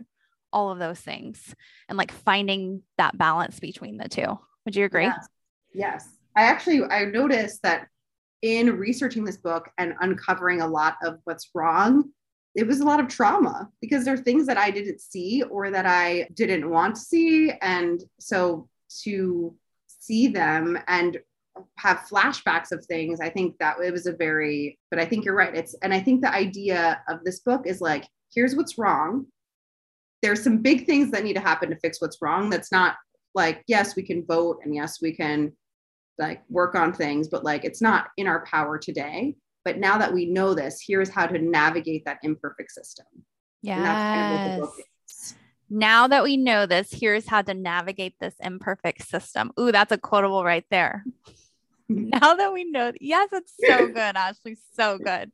all 0.51 0.71
of 0.71 0.79
those 0.79 0.99
things, 0.99 1.53
and 1.89 1.97
like 1.97 2.11
finding 2.11 2.81
that 2.97 3.17
balance 3.17 3.59
between 3.59 3.97
the 3.97 4.09
two. 4.09 4.39
Would 4.65 4.75
you 4.75 4.85
agree? 4.85 5.05
Yes. 5.05 5.27
yes. 5.73 6.09
I 6.35 6.43
actually 6.43 6.83
I 6.83 7.05
noticed 7.05 7.61
that 7.63 7.87
in 8.41 8.77
researching 8.77 9.23
this 9.23 9.37
book 9.37 9.69
and 9.77 9.93
uncovering 10.01 10.61
a 10.61 10.67
lot 10.67 10.97
of 11.03 11.19
what's 11.23 11.49
wrong 11.53 12.11
it 12.55 12.65
was 12.65 12.79
a 12.79 12.85
lot 12.85 13.01
of 13.01 13.09
trauma 13.09 13.69
because 13.81 14.05
there 14.05 14.13
are 14.13 14.17
things 14.17 14.47
that 14.47 14.57
I 14.57 14.71
didn't 14.71 15.01
see 15.01 15.43
or 15.43 15.69
that 15.71 15.85
I 15.85 16.29
didn't 16.33 16.69
want 16.69 16.95
to 16.95 17.01
see. 17.01 17.51
And 17.61 18.01
so 18.19 18.69
to 19.03 19.53
see 19.87 20.27
them 20.27 20.79
and 20.87 21.19
have 21.77 22.05
flashbacks 22.09 22.71
of 22.71 22.85
things, 22.85 23.19
I 23.19 23.29
think 23.29 23.57
that 23.59 23.77
it 23.83 23.91
was 23.91 24.07
a 24.07 24.13
very, 24.13 24.79
but 24.89 24.99
I 24.99 25.05
think 25.05 25.25
you're 25.25 25.35
right. 25.35 25.55
It's, 25.55 25.75
and 25.83 25.93
I 25.93 25.99
think 25.99 26.21
the 26.21 26.33
idea 26.33 27.01
of 27.09 27.23
this 27.23 27.41
book 27.41 27.67
is 27.67 27.81
like, 27.81 28.07
here's 28.33 28.55
what's 28.55 28.77
wrong. 28.77 29.25
There's 30.21 30.43
some 30.43 30.59
big 30.59 30.85
things 30.85 31.11
that 31.11 31.23
need 31.23 31.33
to 31.33 31.41
happen 31.41 31.69
to 31.69 31.79
fix 31.79 32.01
what's 32.01 32.21
wrong. 32.21 32.49
That's 32.49 32.71
not 32.71 32.95
like, 33.33 33.63
yes, 33.67 33.97
we 33.97 34.03
can 34.03 34.25
vote 34.25 34.59
and 34.63 34.73
yes, 34.73 35.01
we 35.01 35.13
can 35.13 35.51
like 36.17 36.41
work 36.49 36.75
on 36.75 36.93
things, 36.93 37.27
but 37.27 37.43
like 37.43 37.65
it's 37.65 37.81
not 37.81 38.07
in 38.15 38.27
our 38.27 38.45
power 38.45 38.77
today. 38.77 39.35
But 39.65 39.79
now 39.79 39.97
that 39.97 40.13
we 40.13 40.27
know 40.27 40.53
this, 40.53 40.81
here's 40.85 41.09
how 41.09 41.25
to 41.25 41.37
navigate 41.37 42.05
that 42.05 42.19
imperfect 42.23 42.71
system. 42.71 43.05
Yeah. 43.61 43.83
Kind 43.83 44.61
of 44.61 44.69
now 45.69 46.07
that 46.07 46.23
we 46.23 46.37
know 46.37 46.65
this, 46.65 46.89
here's 46.91 47.27
how 47.27 47.41
to 47.41 47.53
navigate 47.53 48.19
this 48.19 48.35
imperfect 48.39 49.07
system. 49.07 49.51
Ooh, 49.59 49.71
that's 49.71 49.91
a 49.91 49.97
quotable 49.97 50.43
right 50.43 50.65
there. 50.69 51.03
now 51.89 52.35
that 52.35 52.53
we 52.53 52.63
know, 52.65 52.91
yes, 52.99 53.29
it's 53.31 53.53
so 53.59 53.87
good, 53.93 54.15
Ashley. 54.15 54.57
So 54.73 54.97
good. 54.97 55.31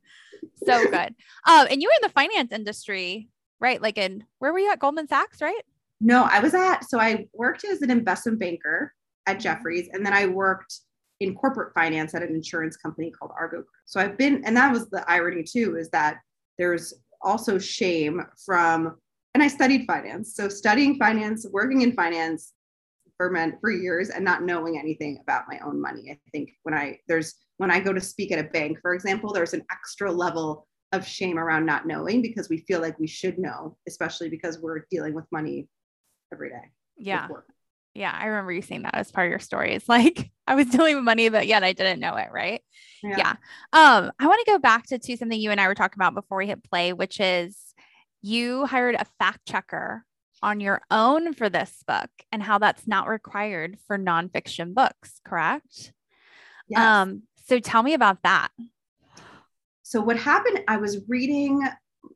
So 0.64 0.84
good. 0.84 1.14
Um, 1.46 1.66
and 1.70 1.82
you 1.82 1.88
were 1.88 1.96
in 2.02 2.08
the 2.08 2.08
finance 2.08 2.52
industry, 2.52 3.28
right? 3.60 3.80
Like 3.80 3.98
in 3.98 4.24
where 4.38 4.52
were 4.52 4.58
you 4.58 4.72
at 4.72 4.78
Goldman 4.78 5.08
Sachs, 5.08 5.40
right? 5.40 5.62
No, 6.00 6.24
I 6.24 6.40
was 6.40 6.54
at 6.54 6.88
so 6.88 6.98
I 6.98 7.28
worked 7.32 7.64
as 7.64 7.82
an 7.82 7.90
investment 7.90 8.40
banker 8.40 8.92
at. 9.26 9.38
Jefferies, 9.38 9.88
and 9.92 10.04
then 10.04 10.12
I 10.12 10.26
worked 10.26 10.80
in 11.22 11.34
corporate 11.34 11.72
finance 11.74 12.14
at 12.14 12.22
an 12.22 12.34
insurance 12.34 12.76
company 12.76 13.10
called 13.10 13.32
Argo 13.38 13.58
Group. 13.58 13.68
So 13.86 14.00
I've 14.00 14.18
been, 14.18 14.42
and 14.44 14.56
that 14.56 14.72
was 14.72 14.88
the 14.90 15.08
irony 15.10 15.42
too, 15.42 15.76
is 15.76 15.88
that 15.90 16.18
there's 16.58 16.94
also 17.22 17.58
shame 17.58 18.22
from, 18.44 18.96
and 19.34 19.42
I 19.42 19.48
studied 19.48 19.86
finance. 19.86 20.34
So 20.34 20.48
studying 20.48 20.98
finance, 20.98 21.46
working 21.50 21.82
in 21.82 21.92
finance 21.92 22.52
for 23.16 23.30
men 23.30 23.56
for 23.60 23.70
years 23.70 24.10
and 24.10 24.24
not 24.24 24.42
knowing 24.42 24.78
anything 24.78 25.18
about 25.22 25.44
my 25.48 25.58
own 25.64 25.80
money. 25.80 26.10
I 26.10 26.18
think 26.32 26.50
when 26.64 26.74
I, 26.74 26.98
there's, 27.06 27.34
when 27.58 27.70
I 27.70 27.78
go 27.78 27.92
to 27.92 28.00
speak 28.00 28.32
at 28.32 28.44
a 28.44 28.48
bank, 28.48 28.78
for 28.82 28.94
example, 28.94 29.32
there's 29.32 29.54
an 29.54 29.64
extra 29.70 30.10
level 30.10 30.66
of 30.90 31.06
shame 31.06 31.38
around 31.38 31.64
not 31.64 31.86
knowing 31.86 32.20
because 32.20 32.48
we 32.48 32.58
feel 32.58 32.80
like 32.80 32.98
we 32.98 33.06
should 33.06 33.38
know, 33.38 33.76
especially 33.86 34.28
because 34.28 34.58
we're 34.58 34.84
dealing 34.90 35.14
with 35.14 35.24
money 35.30 35.68
every 36.32 36.50
day. 36.50 36.72
Yeah. 36.96 37.28
Yeah. 37.94 38.12
I 38.18 38.26
remember 38.26 38.52
you 38.52 38.62
saying 38.62 38.82
that 38.82 38.94
as 38.94 39.12
part 39.12 39.26
of 39.26 39.30
your 39.30 39.38
story. 39.38 39.74
It's 39.74 39.88
like 39.88 40.31
I 40.46 40.54
was 40.54 40.66
dealing 40.70 40.96
with 40.96 41.04
money, 41.04 41.28
but 41.28 41.46
yet 41.46 41.64
I 41.64 41.72
didn't 41.72 42.00
know 42.00 42.14
it. 42.16 42.28
Right. 42.32 42.62
Yeah. 43.02 43.16
yeah. 43.18 43.30
Um, 43.72 44.12
I 44.18 44.26
want 44.26 44.44
to 44.44 44.52
go 44.52 44.58
back 44.58 44.86
to, 44.86 44.98
to 44.98 45.16
something 45.16 45.38
you 45.38 45.50
and 45.50 45.60
I 45.60 45.68
were 45.68 45.74
talking 45.74 45.98
about 45.98 46.14
before 46.14 46.38
we 46.38 46.46
hit 46.46 46.62
play, 46.64 46.92
which 46.92 47.20
is 47.20 47.56
you 48.20 48.66
hired 48.66 48.94
a 48.94 49.06
fact 49.18 49.46
checker 49.46 50.04
on 50.42 50.60
your 50.60 50.82
own 50.90 51.34
for 51.34 51.48
this 51.48 51.82
book 51.86 52.10
and 52.32 52.42
how 52.42 52.58
that's 52.58 52.86
not 52.86 53.08
required 53.08 53.78
for 53.86 53.98
nonfiction 53.98 54.74
books, 54.74 55.20
correct? 55.24 55.92
Yes. 56.68 56.80
Um, 56.80 57.22
so 57.46 57.58
tell 57.58 57.82
me 57.82 57.94
about 57.94 58.22
that. 58.22 58.48
So 59.82 60.00
what 60.00 60.16
happened, 60.16 60.60
I 60.68 60.78
was 60.78 61.00
reading 61.08 61.62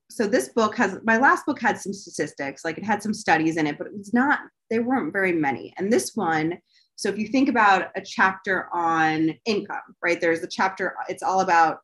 so 0.08 0.26
this 0.26 0.48
book 0.48 0.76
has 0.76 0.98
my 1.04 1.16
last 1.16 1.46
book 1.46 1.60
had 1.60 1.78
some 1.78 1.92
statistics, 1.92 2.64
like 2.64 2.78
it 2.78 2.84
had 2.84 3.02
some 3.02 3.14
studies 3.14 3.56
in 3.56 3.66
it, 3.66 3.78
but 3.78 3.86
it 3.86 3.96
was 3.96 4.12
not, 4.12 4.40
they 4.70 4.78
weren't 4.78 5.12
very 5.12 5.32
many. 5.32 5.74
And 5.76 5.92
this 5.92 6.12
one, 6.14 6.58
so 6.96 7.10
if 7.10 7.18
you 7.18 7.28
think 7.28 7.48
about 7.50 7.90
a 7.94 8.00
chapter 8.00 8.68
on 8.72 9.34
income, 9.44 9.94
right? 10.02 10.20
There's 10.20 10.42
a 10.42 10.48
chapter, 10.48 10.94
it's 11.08 11.22
all 11.22 11.40
about 11.40 11.80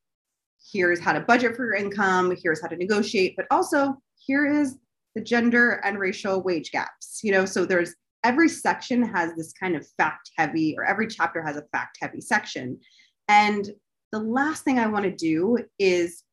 here's 0.72 1.00
how 1.00 1.12
to 1.12 1.20
budget 1.20 1.54
for 1.54 1.66
your 1.66 1.74
income, 1.74 2.34
here's 2.42 2.62
how 2.62 2.68
to 2.68 2.76
negotiate, 2.76 3.36
but 3.36 3.46
also 3.50 3.96
here 4.16 4.46
is 4.46 4.78
the 5.14 5.20
gender 5.20 5.82
and 5.84 5.98
racial 5.98 6.42
wage 6.42 6.70
gaps. 6.70 7.20
You 7.22 7.32
know, 7.32 7.44
so 7.44 7.66
there's 7.66 7.94
every 8.24 8.48
section 8.48 9.02
has 9.02 9.34
this 9.36 9.52
kind 9.52 9.76
of 9.76 9.86
fact 9.98 10.30
heavy, 10.38 10.74
or 10.78 10.84
every 10.84 11.08
chapter 11.08 11.42
has 11.42 11.56
a 11.56 11.64
fact 11.72 11.98
heavy 12.00 12.20
section. 12.20 12.78
And 13.28 13.68
the 14.12 14.20
last 14.20 14.64
thing 14.64 14.78
I 14.78 14.86
want 14.86 15.04
to 15.04 15.10
do 15.10 15.58
is 15.78 16.24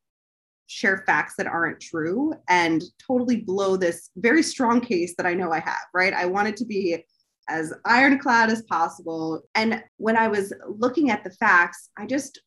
share 0.68 1.04
facts 1.06 1.34
that 1.38 1.48
aren't 1.48 1.82
true 1.82 2.34
and 2.48 2.84
totally 3.06 3.38
blow 3.38 3.76
this 3.76 4.12
very 4.18 4.44
strong 4.44 4.80
case 4.80 5.15
that 5.18 5.26
I 5.26 5.34
know 5.34 5.52
I 5.52 5.60
have, 5.60 5.88
right? 5.94 6.13
I 6.13 6.28
want 6.28 6.48
it 6.48 6.56
to 6.58 6.65
be 6.65 7.04
as 7.50 7.74
ironclad 7.86 8.50
as 8.50 8.62
possible. 8.64 9.42
And 9.56 9.84
when 9.98 10.16
I 10.16 10.28
was 10.28 10.54
looking 10.68 11.10
at 11.10 11.24
the 11.24 11.32
facts, 11.32 11.90
I 11.98 12.06
just, 12.06 12.40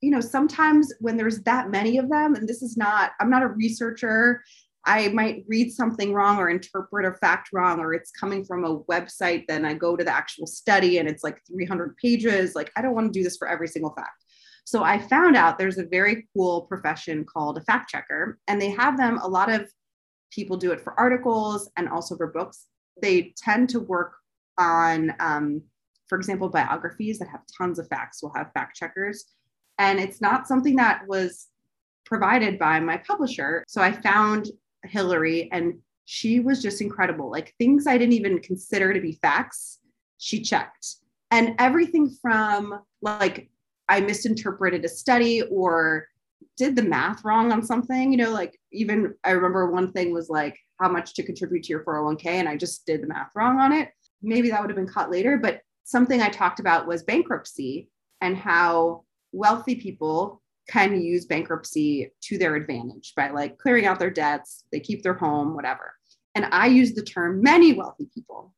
you 0.00 0.10
know, 0.10 0.20
sometimes 0.20 0.92
when 1.00 1.16
there's 1.16 1.42
that 1.42 1.70
many 1.70 1.98
of 1.98 2.08
them, 2.08 2.34
and 2.34 2.48
this 2.48 2.62
is 2.62 2.76
not, 2.76 3.12
I'm 3.20 3.30
not 3.30 3.42
a 3.42 3.48
researcher, 3.48 4.42
I 4.84 5.08
might 5.08 5.44
read 5.48 5.72
something 5.72 6.12
wrong 6.12 6.38
or 6.38 6.48
interpret 6.48 7.06
a 7.06 7.14
fact 7.14 7.48
wrong, 7.52 7.80
or 7.80 7.92
it's 7.92 8.12
coming 8.12 8.44
from 8.44 8.64
a 8.64 8.78
website. 8.84 9.44
Then 9.48 9.64
I 9.64 9.74
go 9.74 9.96
to 9.96 10.04
the 10.04 10.14
actual 10.14 10.46
study 10.46 10.98
and 10.98 11.08
it's 11.08 11.24
like 11.24 11.40
300 11.48 11.96
pages. 11.96 12.54
Like, 12.54 12.70
I 12.76 12.82
don't 12.82 12.94
want 12.94 13.12
to 13.12 13.18
do 13.18 13.24
this 13.24 13.36
for 13.36 13.48
every 13.48 13.66
single 13.66 13.92
fact. 13.94 14.22
So 14.64 14.84
I 14.84 14.98
found 14.98 15.36
out 15.36 15.58
there's 15.58 15.78
a 15.78 15.86
very 15.86 16.28
cool 16.34 16.62
profession 16.62 17.24
called 17.24 17.58
a 17.58 17.62
fact 17.62 17.90
checker, 17.90 18.38
and 18.46 18.60
they 18.60 18.70
have 18.70 18.96
them. 18.96 19.18
A 19.22 19.28
lot 19.28 19.50
of 19.50 19.68
people 20.30 20.56
do 20.56 20.72
it 20.72 20.80
for 20.80 20.98
articles 20.98 21.70
and 21.76 21.88
also 21.88 22.16
for 22.16 22.28
books. 22.28 22.66
They 23.00 23.34
tend 23.36 23.68
to 23.70 23.80
work 23.80 24.14
on, 24.58 25.14
um, 25.20 25.62
for 26.08 26.16
example, 26.16 26.48
biographies 26.48 27.18
that 27.18 27.28
have 27.28 27.42
tons 27.56 27.78
of 27.78 27.88
facts 27.88 28.22
will 28.22 28.32
have 28.34 28.52
fact 28.52 28.76
checkers. 28.76 29.24
And 29.78 29.98
it's 29.98 30.20
not 30.20 30.48
something 30.48 30.76
that 30.76 31.06
was 31.06 31.48
provided 32.04 32.58
by 32.58 32.80
my 32.80 32.96
publisher. 32.98 33.64
So 33.66 33.82
I 33.82 33.92
found 33.92 34.48
Hillary, 34.84 35.50
and 35.52 35.78
she 36.04 36.40
was 36.40 36.62
just 36.62 36.80
incredible. 36.80 37.30
Like 37.30 37.54
things 37.58 37.86
I 37.86 37.98
didn't 37.98 38.14
even 38.14 38.38
consider 38.38 38.94
to 38.94 39.00
be 39.00 39.18
facts, 39.20 39.80
she 40.18 40.40
checked. 40.40 40.96
And 41.30 41.56
everything 41.58 42.08
from 42.22 42.80
like 43.02 43.50
I 43.88 44.00
misinterpreted 44.00 44.84
a 44.84 44.88
study 44.88 45.42
or 45.42 46.06
did 46.56 46.76
the 46.76 46.82
math 46.82 47.24
wrong 47.24 47.52
on 47.52 47.62
something, 47.62 48.12
you 48.12 48.18
know, 48.18 48.30
like 48.30 48.58
even 48.72 49.14
I 49.24 49.32
remember 49.32 49.70
one 49.70 49.92
thing 49.92 50.12
was 50.12 50.30
like 50.30 50.58
how 50.80 50.88
much 50.88 51.14
to 51.14 51.22
contribute 51.22 51.64
to 51.64 51.70
your 51.70 51.84
401k, 51.84 52.26
and 52.26 52.48
I 52.48 52.56
just 52.56 52.86
did 52.86 53.02
the 53.02 53.06
math 53.06 53.30
wrong 53.34 53.58
on 53.58 53.72
it. 53.72 53.90
Maybe 54.22 54.50
that 54.50 54.60
would 54.60 54.70
have 54.70 54.76
been 54.76 54.88
caught 54.88 55.10
later, 55.10 55.36
but 55.36 55.60
something 55.84 56.20
I 56.20 56.28
talked 56.28 56.60
about 56.60 56.86
was 56.86 57.02
bankruptcy 57.02 57.88
and 58.20 58.36
how 58.36 59.04
wealthy 59.32 59.76
people 59.76 60.42
can 60.68 61.00
use 61.00 61.26
bankruptcy 61.26 62.10
to 62.22 62.38
their 62.38 62.56
advantage 62.56 63.12
by 63.16 63.30
like 63.30 63.58
clearing 63.58 63.86
out 63.86 63.98
their 63.98 64.10
debts, 64.10 64.64
they 64.72 64.80
keep 64.80 65.02
their 65.02 65.14
home, 65.14 65.54
whatever. 65.54 65.94
And 66.34 66.46
I 66.50 66.66
use 66.66 66.92
the 66.92 67.02
term 67.02 67.40
many 67.42 67.72
wealthy 67.72 68.08
people. 68.12 68.52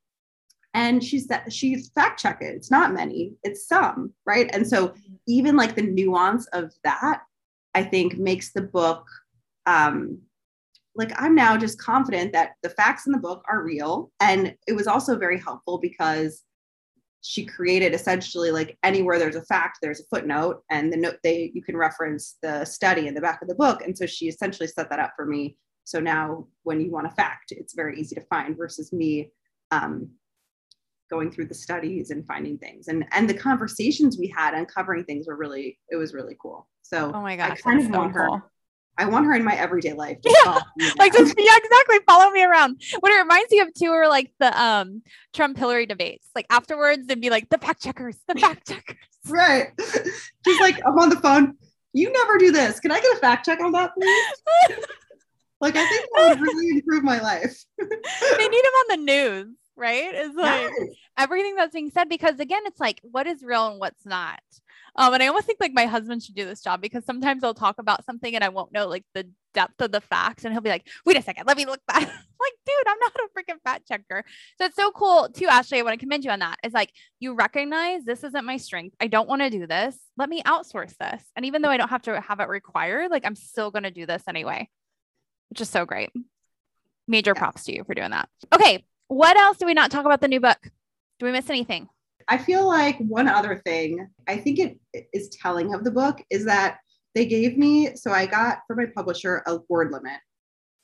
And 0.74 1.02
she 1.02 1.18
said 1.18 1.52
she 1.52 1.82
fact 1.94 2.20
checked 2.20 2.42
it. 2.42 2.54
It's 2.54 2.70
not 2.70 2.94
many, 2.94 3.34
it's 3.42 3.66
some, 3.66 4.12
right? 4.26 4.48
And 4.52 4.66
so 4.66 4.94
even 5.26 5.56
like 5.56 5.74
the 5.74 5.82
nuance 5.82 6.46
of 6.48 6.72
that, 6.84 7.22
I 7.74 7.82
think 7.82 8.18
makes 8.18 8.52
the 8.52 8.62
book 8.62 9.06
um 9.66 10.20
like 10.98 11.12
I'm 11.16 11.34
now 11.34 11.56
just 11.56 11.80
confident 11.80 12.32
that 12.32 12.50
the 12.62 12.70
facts 12.70 13.06
in 13.06 13.12
the 13.12 13.18
book 13.18 13.42
are 13.48 13.62
real. 13.62 14.10
And 14.20 14.54
it 14.66 14.72
was 14.72 14.88
also 14.88 15.16
very 15.16 15.40
helpful 15.40 15.78
because 15.78 16.42
she 17.22 17.44
created 17.44 17.94
essentially 17.94 18.50
like 18.50 18.76
anywhere 18.82 19.18
there's 19.18 19.36
a 19.36 19.44
fact 19.44 19.78
there's 19.80 20.00
a 20.00 20.04
footnote 20.04 20.62
and 20.70 20.92
the 20.92 20.96
note 20.96 21.16
they 21.22 21.50
you 21.52 21.62
can 21.62 21.76
reference 21.76 22.36
the 22.42 22.64
study 22.64 23.06
in 23.08 23.14
the 23.14 23.20
back 23.20 23.42
of 23.42 23.48
the 23.48 23.54
book 23.56 23.82
and 23.82 23.96
so 23.96 24.06
she 24.06 24.28
essentially 24.28 24.68
set 24.68 24.88
that 24.88 25.00
up 25.00 25.12
for 25.16 25.26
me 25.26 25.56
so 25.82 25.98
now 25.98 26.46
when 26.62 26.80
you 26.80 26.92
want 26.92 27.08
a 27.08 27.10
fact 27.10 27.50
it's 27.50 27.74
very 27.74 27.98
easy 27.98 28.14
to 28.14 28.20
find 28.30 28.56
versus 28.56 28.92
me 28.92 29.32
um, 29.72 30.08
going 31.10 31.30
through 31.30 31.46
the 31.46 31.54
studies 31.54 32.12
and 32.12 32.24
finding 32.24 32.56
things 32.56 32.86
and 32.86 33.04
and 33.10 33.28
the 33.28 33.34
conversations 33.34 34.16
we 34.16 34.32
had 34.36 34.54
uncovering 34.54 35.02
things 35.04 35.26
were 35.26 35.36
really 35.36 35.76
it 35.90 35.96
was 35.96 36.14
really 36.14 36.36
cool 36.40 36.68
so 36.82 37.10
oh 37.12 37.20
my 37.20 37.34
gosh 37.34 37.50
i 37.50 37.56
kind 37.56 37.80
of 37.80 37.86
so 37.86 37.98
want 37.98 38.14
cool. 38.14 38.36
her 38.36 38.42
I 38.98 39.06
want 39.06 39.26
her 39.26 39.34
in 39.34 39.44
my 39.44 39.54
everyday 39.54 39.92
life. 39.92 40.18
Yeah. 40.24 40.58
like 40.98 41.12
just 41.12 41.34
yeah, 41.38 41.56
exactly. 41.56 41.98
Follow 42.06 42.30
me 42.30 42.44
around. 42.44 42.82
What 42.98 43.12
it 43.12 43.16
reminds 43.16 43.50
me 43.50 43.60
of 43.60 43.72
too 43.72 43.90
are 43.92 44.08
like 44.08 44.32
the 44.40 44.60
um 44.60 45.02
Trump 45.32 45.56
Hillary 45.56 45.86
debates. 45.86 46.28
Like 46.34 46.46
afterwards, 46.50 47.06
they'd 47.06 47.20
be 47.20 47.30
like 47.30 47.48
the 47.48 47.58
fact 47.58 47.82
checkers, 47.82 48.18
the 48.26 48.34
fact 48.34 48.68
checkers. 48.68 48.96
right. 49.28 49.68
She's 50.44 50.60
like, 50.60 50.80
I'm 50.84 50.98
on 50.98 51.10
the 51.10 51.20
phone. 51.20 51.54
You 51.92 52.12
never 52.12 52.38
do 52.38 52.50
this. 52.50 52.80
Can 52.80 52.90
I 52.90 53.00
get 53.00 53.16
a 53.16 53.20
fact 53.20 53.46
check 53.46 53.60
on 53.60 53.72
that, 53.72 53.92
please? 53.94 54.84
like 55.60 55.76
I 55.76 55.86
think 55.88 56.06
that 56.14 56.28
would 56.30 56.40
really 56.40 56.70
improve 56.70 57.04
my 57.04 57.20
life. 57.20 57.64
they 57.78 58.48
need 58.48 58.64
him 58.64 58.72
on 58.72 58.88
the 58.90 58.96
news, 58.96 59.48
right? 59.78 60.10
It's 60.12 60.36
like 60.36 60.72
yes. 60.78 60.88
everything 61.16 61.54
that's 61.56 61.72
being 61.72 61.90
said 61.90 62.08
because 62.08 62.38
again, 62.40 62.62
it's 62.66 62.80
like 62.80 63.00
what 63.02 63.26
is 63.26 63.42
real 63.42 63.68
and 63.68 63.80
what's 63.80 64.04
not. 64.04 64.40
Um, 64.96 65.14
and 65.14 65.22
I 65.22 65.28
almost 65.28 65.46
think 65.46 65.60
like 65.60 65.72
my 65.72 65.86
husband 65.86 66.22
should 66.22 66.34
do 66.34 66.44
this 66.44 66.60
job 66.60 66.80
because 66.80 67.04
sometimes 67.04 67.44
I'll 67.44 67.54
talk 67.54 67.78
about 67.78 68.04
something 68.04 68.34
and 68.34 68.42
I 68.42 68.48
won't 68.48 68.72
know 68.72 68.88
like 68.88 69.04
the 69.14 69.28
depth 69.54 69.80
of 69.80 69.92
the 69.92 70.00
facts, 70.00 70.44
and 70.44 70.52
he'll 70.52 70.60
be 70.60 70.68
like, 70.68 70.86
"Wait 71.04 71.16
a 71.16 71.22
second, 71.22 71.46
let 71.46 71.56
me 71.56 71.64
look 71.64 71.80
back." 71.86 72.00
like, 72.40 72.52
dude, 72.66 72.86
I'm 72.86 72.98
not 72.98 73.12
a 73.14 73.28
freaking 73.36 73.60
fact 73.64 73.88
checker. 73.88 74.24
So 74.56 74.66
it's 74.66 74.76
so 74.76 74.90
cool 74.92 75.28
too, 75.28 75.46
Ashley. 75.46 75.78
I 75.78 75.82
want 75.82 75.98
to 75.98 76.04
commend 76.04 76.24
you 76.24 76.30
on 76.30 76.40
that. 76.40 76.58
It's 76.62 76.74
like 76.74 76.92
you 77.20 77.34
recognize 77.34 78.04
this 78.04 78.24
isn't 78.24 78.44
my 78.44 78.56
strength. 78.56 78.96
I 79.00 79.06
don't 79.06 79.28
want 79.28 79.42
to 79.42 79.50
do 79.50 79.66
this. 79.66 79.96
Let 80.16 80.28
me 80.28 80.42
outsource 80.42 80.96
this. 80.96 81.22
And 81.36 81.44
even 81.44 81.62
though 81.62 81.70
I 81.70 81.76
don't 81.76 81.88
have 81.88 82.02
to 82.02 82.20
have 82.20 82.40
it 82.40 82.48
required, 82.48 83.10
like 83.10 83.24
I'm 83.26 83.36
still 83.36 83.70
going 83.70 83.84
to 83.84 83.90
do 83.90 84.06
this 84.06 84.22
anyway, 84.28 84.68
which 85.50 85.60
is 85.60 85.68
so 85.68 85.84
great. 85.84 86.10
Major 87.06 87.34
props 87.34 87.64
to 87.64 87.74
you 87.74 87.84
for 87.84 87.94
doing 87.94 88.10
that. 88.10 88.28
Okay, 88.52 88.84
what 89.08 89.36
else 89.36 89.56
do 89.56 89.66
we 89.66 89.74
not 89.74 89.90
talk 89.90 90.04
about 90.04 90.20
the 90.20 90.28
new 90.28 90.40
book? 90.40 90.58
Do 91.18 91.26
we 91.26 91.32
miss 91.32 91.50
anything? 91.50 91.88
I 92.28 92.38
feel 92.38 92.66
like 92.66 92.98
one 92.98 93.26
other 93.26 93.56
thing 93.64 94.06
I 94.28 94.36
think 94.36 94.58
it 94.58 94.78
is 95.12 95.30
telling 95.30 95.74
of 95.74 95.82
the 95.82 95.90
book 95.90 96.22
is 96.30 96.44
that 96.44 96.78
they 97.14 97.26
gave 97.26 97.56
me, 97.56 97.96
so 97.96 98.12
I 98.12 98.26
got 98.26 98.58
for 98.66 98.76
my 98.76 98.86
publisher 98.94 99.42
a 99.46 99.58
word 99.68 99.90
limit 99.90 100.20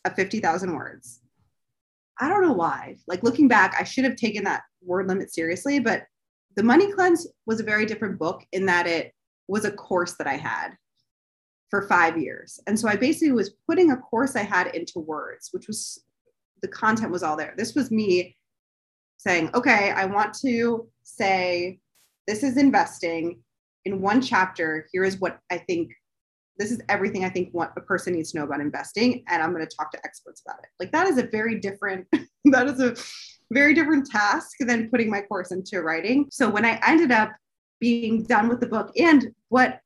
of 0.05 0.15
50,000 0.15 0.75
words. 0.75 1.21
I 2.19 2.29
don't 2.29 2.43
know 2.43 2.53
why. 2.53 2.97
Like 3.07 3.23
looking 3.23 3.47
back, 3.47 3.77
I 3.79 3.85
should 3.85 4.05
have 4.05 4.17
taken 4.17 4.45
that 4.45 4.63
word 4.83 5.07
limit 5.07 5.33
seriously, 5.33 5.79
but 5.79 6.05
The 6.57 6.63
Money 6.63 6.91
Cleanse 6.93 7.27
was 7.47 7.61
a 7.61 7.65
very 7.65 7.85
different 7.85 8.19
book 8.19 8.43
in 8.53 8.67
that 8.67 8.87
it 8.87 9.13
was 9.49 9.65
a 9.65 9.71
course 9.71 10.15
that 10.15 10.27
I 10.27 10.37
had 10.37 10.71
for 11.69 11.83
five 11.89 12.17
years. 12.17 12.61
And 12.67 12.79
so 12.79 12.89
I 12.89 12.97
basically 12.97 13.33
was 13.33 13.57
putting 13.69 13.91
a 13.91 13.97
course 13.97 14.37
I 14.37 14.43
had 14.43 14.69
into 14.69 15.01
words, 15.01 15.49
which 15.53 15.67
was 15.67 16.05
the 16.65 16.69
content 16.69 17.13
was 17.13 17.23
all 17.23 17.37
there. 17.37 17.53
This 17.59 17.75
was 17.75 17.91
me 17.91 18.35
saying, 19.19 19.51
okay, 19.55 19.91
I 19.91 20.07
want 20.07 20.33
to 20.41 20.89
say, 21.03 21.79
this 22.27 22.43
is 22.43 22.57
investing 22.57 23.43
in 23.85 24.01
one 24.01 24.23
chapter. 24.23 24.89
Here 24.91 25.05
is 25.05 25.21
what 25.21 25.39
I 25.53 25.59
think. 25.59 25.93
This 26.57 26.71
is 26.71 26.81
everything 26.89 27.23
I 27.25 27.29
think 27.29 27.51
what 27.53 27.73
a 27.77 27.83
person 27.83 28.15
needs 28.15 28.33
to 28.33 28.39
know 28.39 28.45
about 28.45 28.61
investing, 28.61 29.25
and 29.29 29.43
I'm 29.43 29.53
going 29.53 29.67
to 29.67 29.77
talk 29.77 29.91
to 29.91 29.99
experts 30.05 30.41
about 30.47 30.61
it. 30.61 30.71
Like 30.81 30.91
that 30.93 31.07
is 31.07 31.19
a 31.19 31.25
very 31.25 31.61
different. 31.61 32.07
that 32.47 32.67
is 32.67 32.81
a 32.81 32.97
very 33.53 33.75
different 33.75 34.09
task 34.11 34.53
than 34.61 34.89
putting 34.89 35.11
my 35.11 35.21
course 35.21 35.53
into 35.53 35.83
writing. 35.83 36.29
So 36.31 36.49
when 36.49 36.65
I 36.65 36.81
ended 36.87 37.13
up 37.13 37.31
being 37.79 38.23
done 38.23 38.49
with 38.49 38.61
the 38.61 38.69
book, 38.69 38.91
and 38.97 39.27
what 39.51 39.81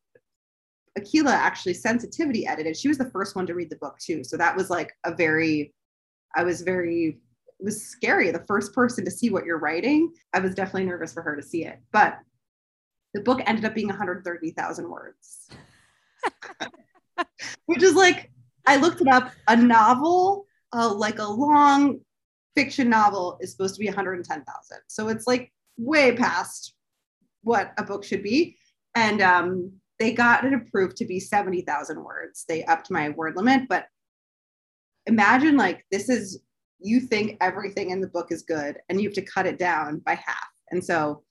Akilah 0.97 1.33
actually 1.33 1.75
sensitivity 1.75 2.47
edited, 2.47 2.77
she 2.77 2.87
was 2.87 2.99
the 2.99 3.11
first 3.11 3.35
one 3.35 3.47
to 3.47 3.55
read 3.55 3.71
the 3.71 3.77
book 3.77 3.99
too. 3.99 4.23
So 4.23 4.37
that 4.37 4.57
was 4.57 4.71
like 4.71 4.93
a 5.05 5.15
very, 5.15 5.73
I 6.37 6.45
was 6.45 6.63
very 6.63 7.19
it 7.61 7.65
was 7.65 7.83
scary. 7.83 8.31
The 8.31 8.45
first 8.47 8.73
person 8.73 9.05
to 9.05 9.11
see 9.11 9.31
what 9.31 9.45
you're 9.45 9.59
writing, 9.59 10.13
I 10.33 10.39
was 10.39 10.55
definitely 10.55 10.85
nervous 10.85 11.13
for 11.13 11.23
her 11.23 11.35
to 11.35 11.43
see 11.43 11.65
it. 11.65 11.81
But 11.91 12.19
the 13.15 13.21
book 13.21 13.41
ended 13.47 13.65
up 13.65 13.75
being 13.75 13.89
130,000 13.89 14.89
words. 14.89 15.49
which 17.67 17.83
is 17.83 17.95
like 17.95 18.31
I 18.67 18.77
looked 18.77 19.01
it 19.01 19.09
up. 19.09 19.33
A 19.49 19.57
novel, 19.57 20.47
uh, 20.73 20.93
like 20.93 21.19
a 21.19 21.25
long 21.25 22.01
fiction 22.55 22.91
novel, 22.91 23.39
is 23.41 23.53
supposed 23.53 23.75
to 23.75 23.81
be 23.81 23.87
110,000. 23.87 24.79
So 24.89 25.09
it's 25.09 25.27
like 25.27 25.53
way 25.79 26.15
past 26.15 26.75
what 27.43 27.73
a 27.79 27.83
book 27.83 28.05
should 28.05 28.23
be. 28.23 28.57
And 28.95 29.23
um, 29.23 29.73
they 29.99 30.13
got 30.13 30.45
it 30.45 30.53
approved 30.53 30.97
to 30.99 31.07
be 31.07 31.19
70,000 31.19 32.03
words. 32.03 32.45
They 32.47 32.65
upped 32.65 32.91
my 32.91 33.11
word 33.11 33.37
limit, 33.37 33.69
but 33.69 33.87
imagine 35.09 35.57
like 35.57 35.85
this 35.91 36.09
is 36.09 36.41
you 36.79 37.01
think 37.01 37.37
everything 37.41 37.91
in 37.91 38.01
the 38.01 38.07
book 38.07 38.29
is 38.31 38.43
good 38.43 38.79
and 38.89 39.01
you 39.01 39.09
have 39.09 39.15
to 39.15 39.23
cut 39.23 39.47
it 39.47 39.59
down 39.59 39.99
by 39.99 40.15
half. 40.15 40.49
And 40.71 40.85
so 40.85 41.25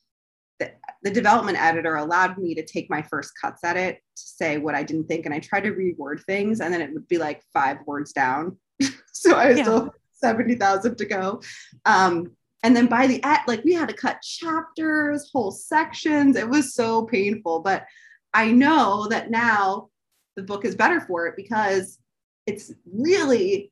the, 0.59 0.71
the 1.03 1.11
development 1.11 1.61
editor 1.61 1.95
allowed 1.95 2.37
me 2.37 2.55
to 2.55 2.65
take 2.65 2.89
my 2.89 3.01
first 3.01 3.31
cuts 3.39 3.63
at 3.63 3.77
it 3.77 3.95
to 3.95 4.21
say 4.21 4.57
what 4.57 4.75
I 4.75 4.83
didn't 4.83 5.07
think. 5.07 5.25
And 5.25 5.33
I 5.33 5.39
tried 5.39 5.63
to 5.63 5.71
reword 5.71 6.23
things 6.23 6.59
and 6.59 6.73
then 6.73 6.81
it 6.81 6.91
would 6.93 7.07
be 7.07 7.17
like 7.17 7.41
five 7.53 7.77
words 7.85 8.11
down. 8.11 8.57
so 9.13 9.35
I 9.35 9.49
was 9.49 9.57
yeah. 9.57 9.63
still 9.63 9.93
70,000 10.13 10.97
to 10.97 11.05
go. 11.05 11.41
Um, 11.85 12.31
and 12.63 12.75
then 12.75 12.87
by 12.87 13.07
the 13.07 13.23
end, 13.23 13.39
like 13.47 13.63
we 13.63 13.73
had 13.73 13.87
to 13.89 13.95
cut 13.95 14.21
chapters, 14.21 15.29
whole 15.31 15.51
sections. 15.51 16.35
It 16.35 16.49
was 16.49 16.73
so 16.73 17.03
painful. 17.05 17.61
But 17.61 17.85
I 18.33 18.51
know 18.51 19.07
that 19.09 19.29
now 19.29 19.89
the 20.35 20.43
book 20.43 20.65
is 20.65 20.75
better 20.75 20.99
for 20.99 21.27
it 21.27 21.35
because 21.37 21.99
it's 22.47 22.73
really 22.91 23.71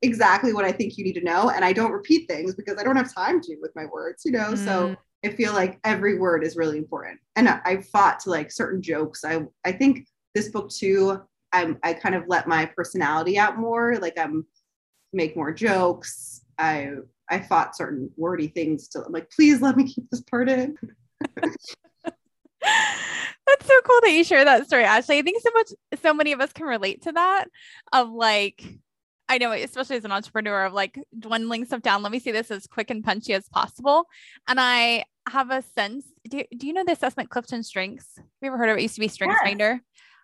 exactly 0.00 0.52
what 0.52 0.64
I 0.64 0.72
think 0.72 0.96
you 0.96 1.04
need 1.04 1.14
to 1.14 1.24
know. 1.24 1.50
And 1.50 1.64
I 1.64 1.72
don't 1.72 1.92
repeat 1.92 2.28
things 2.28 2.54
because 2.54 2.78
I 2.78 2.84
don't 2.84 2.96
have 2.96 3.12
time 3.12 3.40
to 3.42 3.56
with 3.60 3.72
my 3.74 3.86
words, 3.86 4.22
you 4.24 4.32
know? 4.32 4.52
Mm. 4.52 4.64
So 4.64 4.96
I 5.24 5.30
feel 5.30 5.52
like 5.52 5.80
every 5.84 6.18
word 6.18 6.44
is 6.44 6.56
really 6.56 6.78
important. 6.78 7.18
And 7.36 7.48
I, 7.48 7.60
I 7.64 7.76
fought 7.80 8.20
to 8.20 8.30
like 8.30 8.52
certain 8.52 8.80
jokes. 8.80 9.24
I, 9.24 9.42
I 9.64 9.72
think 9.72 10.06
this 10.34 10.50
book 10.50 10.70
too, 10.70 11.20
I'm, 11.52 11.78
I 11.82 11.94
kind 11.94 12.14
of 12.14 12.24
let 12.28 12.46
my 12.46 12.66
personality 12.66 13.38
out 13.38 13.58
more. 13.58 13.96
Like 13.96 14.18
I'm 14.18 14.46
make 15.12 15.36
more 15.36 15.52
jokes. 15.52 16.42
I, 16.58 16.90
I 17.30 17.40
fought 17.40 17.76
certain 17.76 18.10
wordy 18.16 18.48
things 18.48 18.88
to 18.88 19.02
I'm 19.04 19.12
like, 19.12 19.30
please 19.30 19.62
let 19.62 19.76
me 19.76 19.90
keep 19.90 20.08
this 20.10 20.22
part 20.22 20.48
in. 20.48 20.76
That's 23.46 23.66
so 23.66 23.80
cool 23.84 24.00
that 24.02 24.12
you 24.12 24.24
share 24.24 24.44
that 24.44 24.66
story, 24.66 24.84
Ashley. 24.84 25.18
I 25.18 25.22
think 25.22 25.42
so 25.42 25.50
much, 25.52 25.68
so 26.02 26.14
many 26.14 26.32
of 26.32 26.40
us 26.40 26.52
can 26.52 26.66
relate 26.66 27.02
to 27.02 27.12
that. 27.12 27.46
Of 27.92 28.10
like, 28.10 28.64
I 29.28 29.38
know, 29.38 29.52
especially 29.52 29.96
as 29.96 30.04
an 30.04 30.12
entrepreneur, 30.12 30.64
of 30.64 30.72
like 30.72 30.98
dwindling 31.18 31.66
stuff 31.66 31.82
down. 31.82 32.02
Let 32.02 32.12
me 32.12 32.18
see 32.18 32.32
this 32.32 32.50
as 32.50 32.66
quick 32.66 32.90
and 32.90 33.04
punchy 33.04 33.34
as 33.34 33.48
possible. 33.48 34.06
And 34.48 34.58
I 34.58 35.04
have 35.28 35.50
a 35.50 35.62
sense. 35.76 36.06
Do, 36.28 36.42
do 36.56 36.66
you 36.66 36.72
know 36.72 36.84
the 36.84 36.92
assessment 36.92 37.30
Clifton 37.30 37.62
Strengths? 37.62 38.16
Have 38.16 38.26
you 38.40 38.48
ever 38.48 38.58
heard 38.58 38.70
of 38.70 38.76
it? 38.76 38.80
it 38.80 38.84
used 38.84 38.94
to 38.94 39.00
be 39.00 39.08
Strengths 39.08 39.38
yes. 39.42 39.50
Finder. 39.50 39.80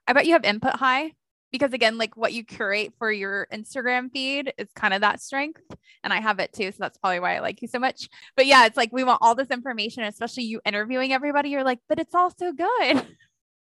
I 0.07 0.12
bet 0.12 0.26
you 0.26 0.33
have 0.33 0.44
input 0.44 0.76
high 0.76 1.12
because 1.53 1.73
again, 1.73 1.99
like 1.99 2.17
what 2.17 2.33
you 2.33 2.45
curate 2.45 2.93
for 2.99 3.11
your 3.11 3.47
Instagram 3.53 4.11
feed 4.13 4.53
is 4.59 4.69
kind 4.75 4.95
of 4.95 5.01
that 5.01 5.21
strength. 5.21 5.61
And 6.03 6.13
I 6.13 6.21
have 6.21 6.39
it 6.39 6.53
too. 6.53 6.71
So 6.73 6.77
that's 6.81 6.99
probably 6.99 7.21
why 7.21 7.37
I 7.37 7.41
like 7.41 7.63
you 7.63 7.69
so 7.69 7.79
much. 7.79 8.09
But 8.37 8.47
yeah, 8.47 8.67
it's 8.67 8.77
like 8.77 8.93
we 8.93 9.05
want 9.05 9.19
all 9.23 9.35
this 9.35 9.51
information, 9.51 10.05
especially 10.05 10.45
you 10.45 10.61
interviewing 10.65 11.13
everybody. 11.13 11.51
You're 11.51 11.65
like, 11.65 11.81
but 11.89 11.99
it's 11.99 12.15
all 12.15 12.31
so 12.31 12.53
good. 12.53 13.07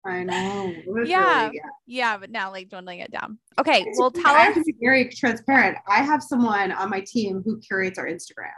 I 0.04 0.24
know. 0.24 0.74
Yeah. 1.04 1.50
yeah. 1.52 1.60
Yeah. 1.86 2.18
But 2.18 2.30
now 2.30 2.50
like 2.50 2.68
dwindling 2.68 3.00
it 3.00 3.12
down. 3.12 3.38
Okay. 3.58 3.86
Well, 3.96 4.10
tell 4.10 4.34
I 4.34 4.48
us. 4.48 4.54
to 4.54 4.62
be 4.62 4.74
very 4.80 5.08
transparent. 5.08 5.78
I 5.88 6.02
have 6.02 6.22
someone 6.22 6.72
on 6.72 6.90
my 6.90 7.00
team 7.00 7.42
who 7.44 7.60
curates 7.60 7.98
our 7.98 8.06
Instagram 8.06 8.50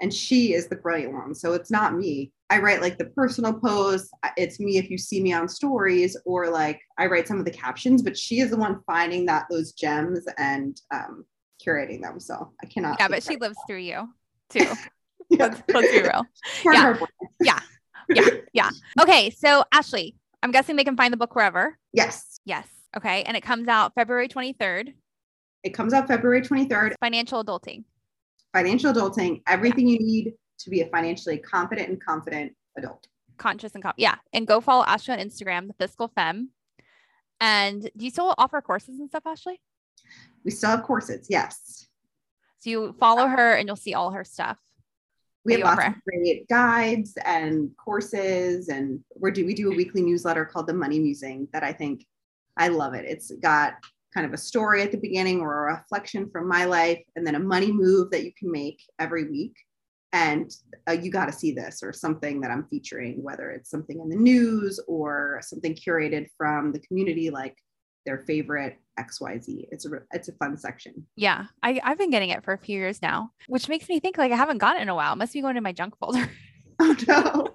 and 0.00 0.12
she 0.12 0.54
is 0.54 0.68
the 0.68 0.76
brilliant 0.76 1.12
one. 1.12 1.34
So 1.34 1.54
it's 1.54 1.70
not 1.70 1.96
me. 1.96 2.32
I 2.48 2.58
write 2.58 2.80
like 2.80 2.96
the 2.96 3.06
personal 3.06 3.54
posts. 3.54 4.10
It's 4.36 4.60
me 4.60 4.78
if 4.78 4.88
you 4.88 4.98
see 4.98 5.20
me 5.20 5.32
on 5.32 5.48
stories, 5.48 6.16
or 6.24 6.48
like 6.48 6.80
I 6.98 7.06
write 7.06 7.26
some 7.26 7.38
of 7.38 7.44
the 7.44 7.50
captions, 7.50 8.02
but 8.02 8.16
she 8.16 8.40
is 8.40 8.50
the 8.50 8.56
one 8.56 8.80
finding 8.86 9.26
that 9.26 9.46
those 9.50 9.72
gems 9.72 10.24
and 10.38 10.80
um, 10.94 11.24
curating 11.64 12.02
them. 12.02 12.20
So 12.20 12.52
I 12.62 12.66
cannot. 12.66 12.98
Yeah, 13.00 13.08
but 13.08 13.22
she 13.22 13.36
lives 13.36 13.56
through 13.66 13.78
you 13.78 14.08
too. 14.50 14.60
yeah. 15.28 15.46
let's, 15.46 15.62
let's, 15.72 15.90
be 15.90 16.02
real. 16.02 16.24
Yeah. 16.64 16.96
yeah. 17.40 17.60
Yeah. 18.08 18.28
Yeah. 18.52 18.70
Okay. 19.00 19.30
So 19.30 19.64
Ashley, 19.72 20.14
I'm 20.42 20.52
guessing 20.52 20.76
they 20.76 20.84
can 20.84 20.96
find 20.96 21.12
the 21.12 21.16
book 21.16 21.34
wherever. 21.34 21.76
Yes. 21.92 22.40
Yes. 22.44 22.68
Okay. 22.96 23.24
And 23.24 23.36
it 23.36 23.42
comes 23.42 23.66
out 23.66 23.94
February 23.94 24.28
23rd. 24.28 24.94
It 25.64 25.70
comes 25.70 25.92
out 25.92 26.06
February 26.06 26.42
23rd. 26.42 26.94
Financial 27.00 27.44
adulting. 27.44 27.82
Financial 28.52 28.92
adulting, 28.92 29.42
everything 29.48 29.88
you 29.88 29.98
need 29.98 30.34
to 30.58 30.70
be 30.70 30.80
a 30.80 30.86
financially 30.88 31.38
competent 31.38 31.88
and 31.88 32.02
confident 32.02 32.52
adult. 32.76 33.06
Conscious 33.38 33.74
and 33.74 33.82
confident. 33.82 34.00
Yeah. 34.00 34.16
And 34.32 34.46
go 34.46 34.60
follow 34.60 34.84
Ashley 34.84 35.14
on 35.14 35.20
Instagram, 35.20 35.68
the 35.68 35.74
Fiscal 35.74 36.08
Femme. 36.08 36.50
And 37.40 37.82
do 37.82 38.04
you 38.04 38.10
still 38.10 38.34
offer 38.38 38.60
courses 38.60 38.98
and 38.98 39.08
stuff, 39.08 39.24
Ashley? 39.26 39.60
We 40.44 40.50
still 40.50 40.70
have 40.70 40.82
courses, 40.82 41.26
yes. 41.28 41.86
So 42.58 42.70
you 42.70 42.96
follow 42.98 43.26
her 43.26 43.54
and 43.54 43.68
you'll 43.68 43.76
see 43.76 43.94
all 43.94 44.10
her 44.12 44.24
stuff. 44.24 44.58
We 45.44 45.52
have 45.52 45.62
lots 45.62 45.78
offer. 45.78 45.88
of 45.90 46.02
great 46.02 46.48
guides 46.48 47.16
and 47.24 47.70
courses, 47.76 48.68
and 48.68 48.98
we 49.20 49.30
do 49.30 49.46
we 49.46 49.54
do 49.54 49.70
a 49.70 49.72
mm. 49.72 49.76
weekly 49.76 50.02
newsletter 50.02 50.44
called 50.44 50.66
the 50.66 50.74
Money 50.74 50.98
Musing 50.98 51.46
that 51.52 51.62
I 51.62 51.72
think 51.72 52.04
I 52.56 52.66
love 52.66 52.94
it. 52.94 53.04
It's 53.04 53.30
got 53.30 53.74
kind 54.12 54.26
of 54.26 54.32
a 54.32 54.38
story 54.38 54.82
at 54.82 54.90
the 54.90 54.98
beginning 54.98 55.40
or 55.40 55.68
a 55.68 55.74
reflection 55.74 56.28
from 56.30 56.48
my 56.48 56.64
life, 56.64 57.00
and 57.14 57.24
then 57.24 57.36
a 57.36 57.38
money 57.38 57.70
move 57.70 58.10
that 58.10 58.24
you 58.24 58.32
can 58.36 58.50
make 58.50 58.82
every 58.98 59.30
week 59.30 59.54
and 60.16 60.50
uh, 60.88 60.92
you 60.92 61.10
got 61.10 61.26
to 61.26 61.32
see 61.32 61.52
this 61.52 61.82
or 61.82 61.92
something 61.92 62.40
that 62.40 62.50
I'm 62.50 62.66
featuring, 62.68 63.22
whether 63.22 63.50
it's 63.50 63.70
something 63.70 64.00
in 64.00 64.08
the 64.08 64.16
news 64.16 64.80
or 64.88 65.40
something 65.42 65.74
curated 65.74 66.28
from 66.38 66.72
the 66.72 66.78
community, 66.80 67.28
like 67.28 67.56
their 68.06 68.24
favorite 68.26 68.78
XYZ. 68.98 69.68
It's 69.70 69.84
a 69.84 69.90
it's 70.12 70.28
a 70.28 70.32
fun 70.32 70.56
section. 70.56 71.06
Yeah, 71.16 71.46
I 71.62 71.80
I've 71.84 71.98
been 71.98 72.10
getting 72.10 72.30
it 72.30 72.44
for 72.44 72.54
a 72.54 72.58
few 72.58 72.78
years 72.78 73.02
now, 73.02 73.30
which 73.48 73.68
makes 73.68 73.88
me 73.88 74.00
think 74.00 74.16
like 74.16 74.32
I 74.32 74.36
haven't 74.36 74.58
gotten 74.58 74.80
it 74.80 74.82
in 74.82 74.88
a 74.88 74.94
while. 74.94 75.12
It 75.12 75.16
must 75.16 75.34
be 75.34 75.42
going 75.42 75.56
to 75.56 75.60
my 75.60 75.72
junk 75.72 75.98
folder. 75.98 76.30
Oh 76.78 76.94
no. 77.08 77.48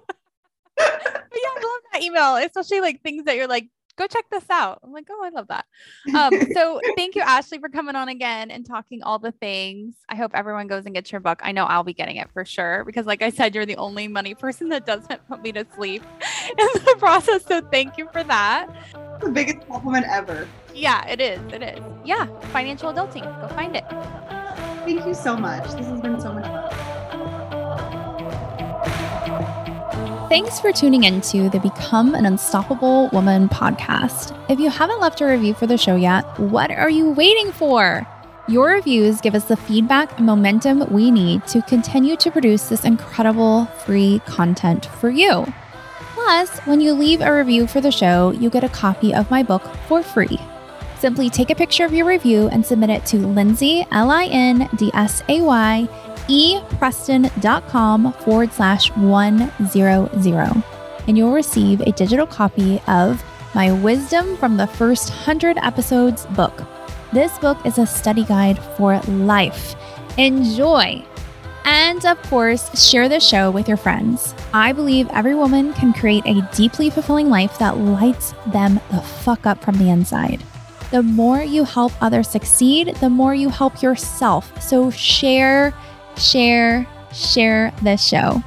yeah, 0.80 0.84
I 0.84 1.60
love 1.62 1.82
that 1.92 2.02
email, 2.02 2.34
especially 2.34 2.80
like 2.80 3.02
things 3.02 3.24
that 3.26 3.36
you're 3.36 3.46
like, 3.46 3.68
go 3.96 4.06
check 4.06 4.24
this 4.30 4.48
out. 4.50 4.80
I'm 4.82 4.92
like, 4.92 5.06
oh, 5.10 5.22
I 5.24 5.28
love 5.30 5.48
that. 5.48 5.66
Um, 6.14 6.32
so 6.52 6.80
thank 6.96 7.14
you, 7.14 7.22
Ashley, 7.22 7.58
for 7.58 7.68
coming 7.68 7.96
on 7.96 8.08
again 8.08 8.50
and 8.50 8.64
talking 8.66 9.02
all 9.02 9.18
the 9.18 9.32
things. 9.32 9.94
I 10.08 10.16
hope 10.16 10.32
everyone 10.34 10.66
goes 10.66 10.86
and 10.86 10.94
gets 10.94 11.12
your 11.12 11.20
book. 11.20 11.40
I 11.42 11.52
know 11.52 11.64
I'll 11.64 11.84
be 11.84 11.94
getting 11.94 12.16
it 12.16 12.28
for 12.32 12.44
sure 12.44 12.84
because, 12.84 13.06
like 13.06 13.22
I 13.22 13.30
said, 13.30 13.54
you're 13.54 13.66
the 13.66 13.76
only 13.76 14.08
money 14.08 14.34
person 14.34 14.68
that 14.70 14.86
doesn't 14.86 15.26
put 15.28 15.42
me 15.42 15.52
to 15.52 15.66
sleep 15.74 16.02
in 16.48 16.66
the 16.84 16.96
process. 16.98 17.44
So 17.44 17.60
thank 17.60 17.98
you 17.98 18.08
for 18.12 18.24
that. 18.24 18.68
The 19.20 19.30
biggest 19.30 19.66
compliment 19.68 20.06
ever. 20.08 20.48
Yeah, 20.74 21.06
it 21.06 21.20
is. 21.20 21.40
It 21.52 21.62
is. 21.62 21.80
Yeah, 22.04 22.26
financial 22.48 22.92
adulting. 22.92 23.24
Go 23.40 23.54
find 23.54 23.76
it. 23.76 23.84
Thank 24.84 25.06
you 25.06 25.14
so 25.14 25.36
much. 25.36 25.64
This 25.72 25.86
has 25.86 26.00
been 26.00 26.20
so 26.20 26.32
much 26.32 26.44
fun. 26.44 26.81
Thanks 30.32 30.58
for 30.58 30.72
tuning 30.72 31.04
into 31.04 31.50
the 31.50 31.60
Become 31.60 32.14
an 32.14 32.24
Unstoppable 32.24 33.10
Woman 33.12 33.50
podcast. 33.50 34.34
If 34.48 34.58
you 34.58 34.70
haven't 34.70 34.98
left 34.98 35.20
a 35.20 35.26
review 35.26 35.52
for 35.52 35.66
the 35.66 35.76
show 35.76 35.94
yet, 35.94 36.24
what 36.40 36.70
are 36.70 36.88
you 36.88 37.10
waiting 37.10 37.52
for? 37.52 38.06
Your 38.48 38.70
reviews 38.70 39.20
give 39.20 39.34
us 39.34 39.44
the 39.44 39.58
feedback 39.58 40.16
and 40.16 40.24
momentum 40.24 40.90
we 40.90 41.10
need 41.10 41.46
to 41.48 41.60
continue 41.60 42.16
to 42.16 42.30
produce 42.30 42.70
this 42.70 42.86
incredible 42.86 43.66
free 43.84 44.22
content 44.24 44.86
for 44.86 45.10
you. 45.10 45.44
Plus, 46.14 46.60
when 46.60 46.80
you 46.80 46.94
leave 46.94 47.20
a 47.20 47.30
review 47.30 47.66
for 47.66 47.82
the 47.82 47.92
show, 47.92 48.30
you 48.30 48.48
get 48.48 48.64
a 48.64 48.70
copy 48.70 49.12
of 49.12 49.30
my 49.30 49.42
book 49.42 49.62
for 49.86 50.02
free. 50.02 50.38
Simply 50.98 51.28
take 51.28 51.50
a 51.50 51.54
picture 51.54 51.84
of 51.84 51.92
your 51.92 52.06
review 52.06 52.48
and 52.48 52.64
submit 52.64 52.88
it 52.88 53.04
to 53.04 53.18
Lindsay, 53.18 53.86
L 53.90 54.10
I 54.10 54.24
N 54.26 54.66
D 54.76 54.90
S 54.94 55.22
A 55.28 55.42
Y, 55.42 55.86
epreston.com 56.28 58.12
forward 58.12 58.52
slash 58.52 58.90
100. 58.90 60.62
And 61.08 61.18
you'll 61.18 61.32
receive 61.32 61.80
a 61.80 61.92
digital 61.92 62.26
copy 62.26 62.80
of 62.86 63.22
my 63.54 63.72
Wisdom 63.72 64.36
from 64.36 64.56
the 64.56 64.66
First 64.66 65.10
100 65.10 65.58
Episodes 65.58 66.26
book. 66.26 66.62
This 67.12 67.38
book 67.38 67.58
is 67.66 67.78
a 67.78 67.86
study 67.86 68.24
guide 68.24 68.58
for 68.76 68.98
life. 69.00 69.74
Enjoy! 70.16 71.04
And 71.64 72.04
of 72.06 72.20
course, 72.22 72.88
share 72.88 73.08
the 73.08 73.20
show 73.20 73.50
with 73.50 73.68
your 73.68 73.76
friends. 73.76 74.34
I 74.52 74.72
believe 74.72 75.08
every 75.10 75.34
woman 75.34 75.72
can 75.74 75.92
create 75.92 76.24
a 76.26 76.48
deeply 76.54 76.90
fulfilling 76.90 77.28
life 77.28 77.58
that 77.58 77.78
lights 77.78 78.34
them 78.48 78.80
the 78.90 79.00
fuck 79.00 79.46
up 79.46 79.62
from 79.62 79.76
the 79.76 79.90
inside. 79.90 80.42
The 80.90 81.02
more 81.02 81.42
you 81.42 81.64
help 81.64 81.92
others 82.02 82.28
succeed, 82.28 82.96
the 82.96 83.08
more 83.08 83.34
you 83.34 83.48
help 83.48 83.80
yourself. 83.80 84.60
So 84.62 84.90
share 84.90 85.72
share, 86.16 86.86
share 87.12 87.72
this 87.82 88.06
show. 88.06 88.42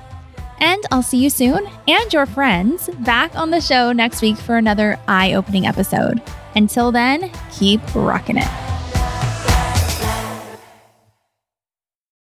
And 0.59 0.83
I'll 0.91 1.03
see 1.03 1.17
you 1.17 1.29
soon 1.29 1.67
and 1.87 2.13
your 2.13 2.25
friends 2.25 2.89
back 2.99 3.35
on 3.35 3.51
the 3.51 3.61
show 3.61 3.91
next 3.91 4.21
week 4.21 4.37
for 4.37 4.57
another 4.57 4.97
eye 5.07 5.33
opening 5.33 5.67
episode. 5.67 6.21
Until 6.55 6.91
then, 6.91 7.29
keep 7.51 7.81
rocking 7.93 8.37
it. 8.37 8.74